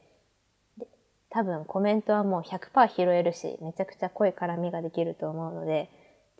[0.78, 0.86] で
[1.30, 5.88] 多分コメントはもう100%拾えるし、めちゃくちゃ濃い絡みができると思うので、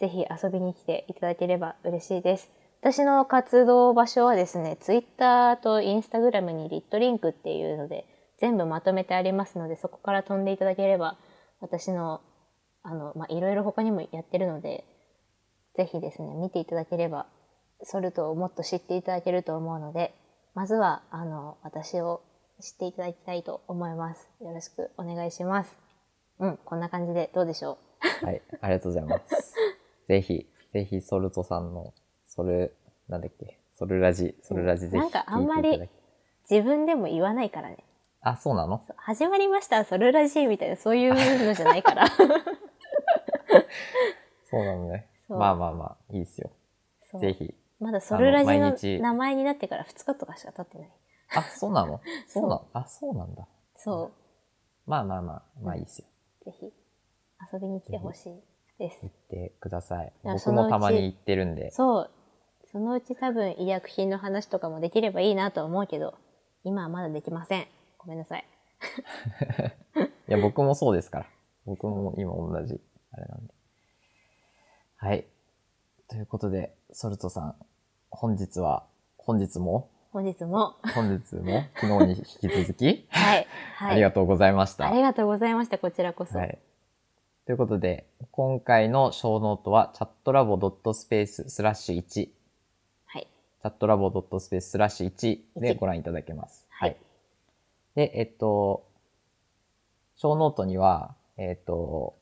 [0.01, 2.51] ぜひ遊びに来ていただければ嬉しいです。
[2.81, 8.07] 私の活動場所はですね、Twitter と Instagram にリットリンクっていうので、
[8.39, 11.17] 全部まとめてありますので、そこから飛んでいただければ、
[11.61, 12.21] 私の、
[12.85, 14.85] あの、まあ、いろいろ他にもやってるので、
[15.75, 17.27] ぜひですね、見ていただければ、
[17.83, 20.15] ソルトをもっと知っていただけると思うので、
[20.55, 22.23] まずは、あの、私を
[22.61, 24.29] 知っていただきたいと思います。
[24.41, 25.77] よろしくお願いします。
[26.39, 27.79] うん、こんな感じでどうでしょ
[28.23, 28.27] う？
[28.27, 29.55] はい、ありがとうございます。
[30.09, 31.93] ぜひ、ぜひ、ソルトさんの、
[32.27, 32.75] ソル、
[33.09, 35.79] なんだっけ、ソルラジ、ソルラジぜひなんかあんまり
[36.51, 37.85] 自分でも言わないからね。
[38.23, 38.83] あ、そうなの？
[38.87, 41.15] そう始まりました、ソルラジーみたいな、そういう
[41.47, 42.07] のじゃないから。
[44.51, 45.07] そうなのね。
[45.27, 46.51] そうまあまあまあ、いいですよ。
[47.03, 47.55] そうぜひ。
[47.79, 50.91] まだソルラジのあの毎日名前になってから2日とかしか経ってない。
[51.37, 52.01] あ、そうなの？
[52.27, 52.67] そうそうなの？
[52.73, 53.47] あ、そうなんだ。
[53.77, 54.11] そ
[54.87, 56.07] まあまあまあ、まあいいですよ。
[56.41, 56.45] う。
[56.47, 56.73] ぜひ
[57.53, 58.43] 遊びに来てほしい
[58.79, 59.09] です行。
[59.09, 60.13] ってください。
[60.23, 61.71] 僕もたまに行ってるんで。
[61.71, 62.11] そう。
[62.71, 66.15] そのうち多分医薬品の話とかもできればいいなとは思うけど、
[66.65, 67.67] 今はまだできません。
[67.99, 68.45] ごめんなさい。
[70.29, 71.27] いや、僕もそうですから。
[71.65, 72.81] 僕も今同じ、
[73.13, 73.55] あれなんで。
[74.97, 75.27] はい。
[76.09, 77.55] ということで、ソルトさん、
[78.11, 78.85] 本日は、
[79.17, 83.47] 本日も、本日も、本日も、昨日に引き続き、 はい。
[83.77, 83.93] はい。
[83.93, 84.89] ありがとうございました。
[84.89, 85.79] ありがとうございました。
[85.79, 86.39] こちらこそ。
[86.39, 86.59] はい。
[87.49, 92.35] ということで、今回のショーノートは、チャットラボ .space スラッシュ1、チ
[93.07, 93.27] はい。
[93.65, 95.11] ャットラボ .space スラッシュ
[95.57, 96.67] 1でご覧いただけます。
[96.69, 96.99] はい。
[97.95, 98.85] で、えっと、
[100.17, 102.19] ショーノートには、えっと、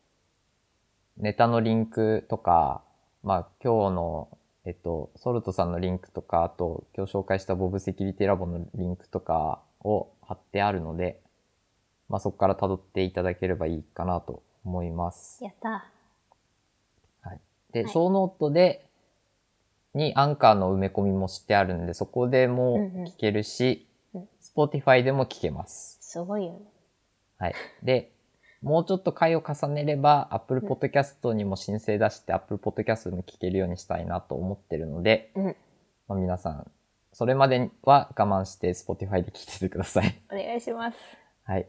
[1.17, 2.85] ネタのリンクとか、
[3.25, 4.29] まあ今日の、
[4.65, 11.21] えっと、そるとさんのリンクとか、あと今日紹介したボブセキュリティラボのリンクとかを貼ってあるので、
[12.09, 15.43] まあそこから辿っていただければいいかなと思います。
[15.43, 15.87] やった
[17.23, 17.41] はい。
[17.73, 18.87] で、はいショーノートで、
[19.95, 25.99] にアンカーの埋め込みもしてあるんで、そこでも聞けるし、うん Spotify でも聞けます。
[26.01, 26.61] すごいよね。
[27.37, 27.55] はい。
[27.83, 28.13] で、
[28.63, 35.57] もうちょっと回を重ねれば、Apple Podcast にも申請出して、Apple Podcast も聞けるようにしたいなと思ってるので、うん。
[36.09, 36.71] まあ、皆さん、
[37.13, 40.23] それまでは我慢して Spotify で聞いててください。
[40.31, 40.99] お願いします。
[41.45, 41.67] はい。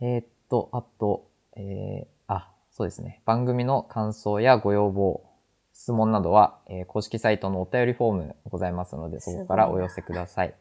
[0.00, 1.26] えーっと、あと、
[1.56, 3.22] えー、あ、そうですね。
[3.24, 5.24] 番組の感想やご要望、
[5.72, 10.54] 質問などは、えー公式サイトのお便りフォームございますので、そこからお寄せください。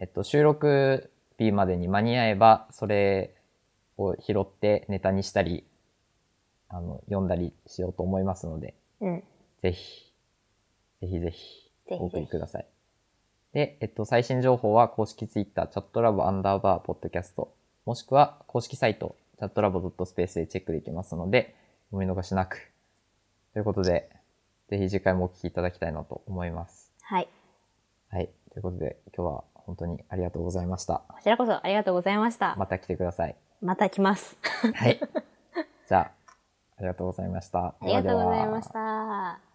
[0.00, 3.34] えっと、収録日までに間に合えば、それ
[3.96, 5.64] を拾ってネタにしたり、
[6.68, 9.22] あの、読んだりしようと思いますので、うん。
[9.60, 10.12] ぜひ、
[11.00, 12.66] ぜひぜひ、ぜひぜひお送りください。
[13.52, 21.56] で、えっと、最新情報は公式ツイッター、チャットラボアンダーバーポッドキャスト、もしくは公式サイト、チャットラボ .space でチェックできますので、
[21.90, 22.70] お見逃しなく。
[23.54, 24.08] ということで、
[24.68, 26.92] ぜひ次回もお聞きいただきたいなと思います。
[27.02, 27.28] はい。
[28.08, 28.30] はい。
[28.52, 31.02] ということで、今日は本当にありがとうございました。
[31.08, 32.54] こちらこそありがとうございました。
[32.56, 33.34] また来てください。
[33.60, 34.36] また来ます。
[34.74, 35.00] はい。
[35.88, 36.10] じゃあ、
[36.76, 37.74] ありがとうございました。
[37.82, 39.51] ありがとうございました。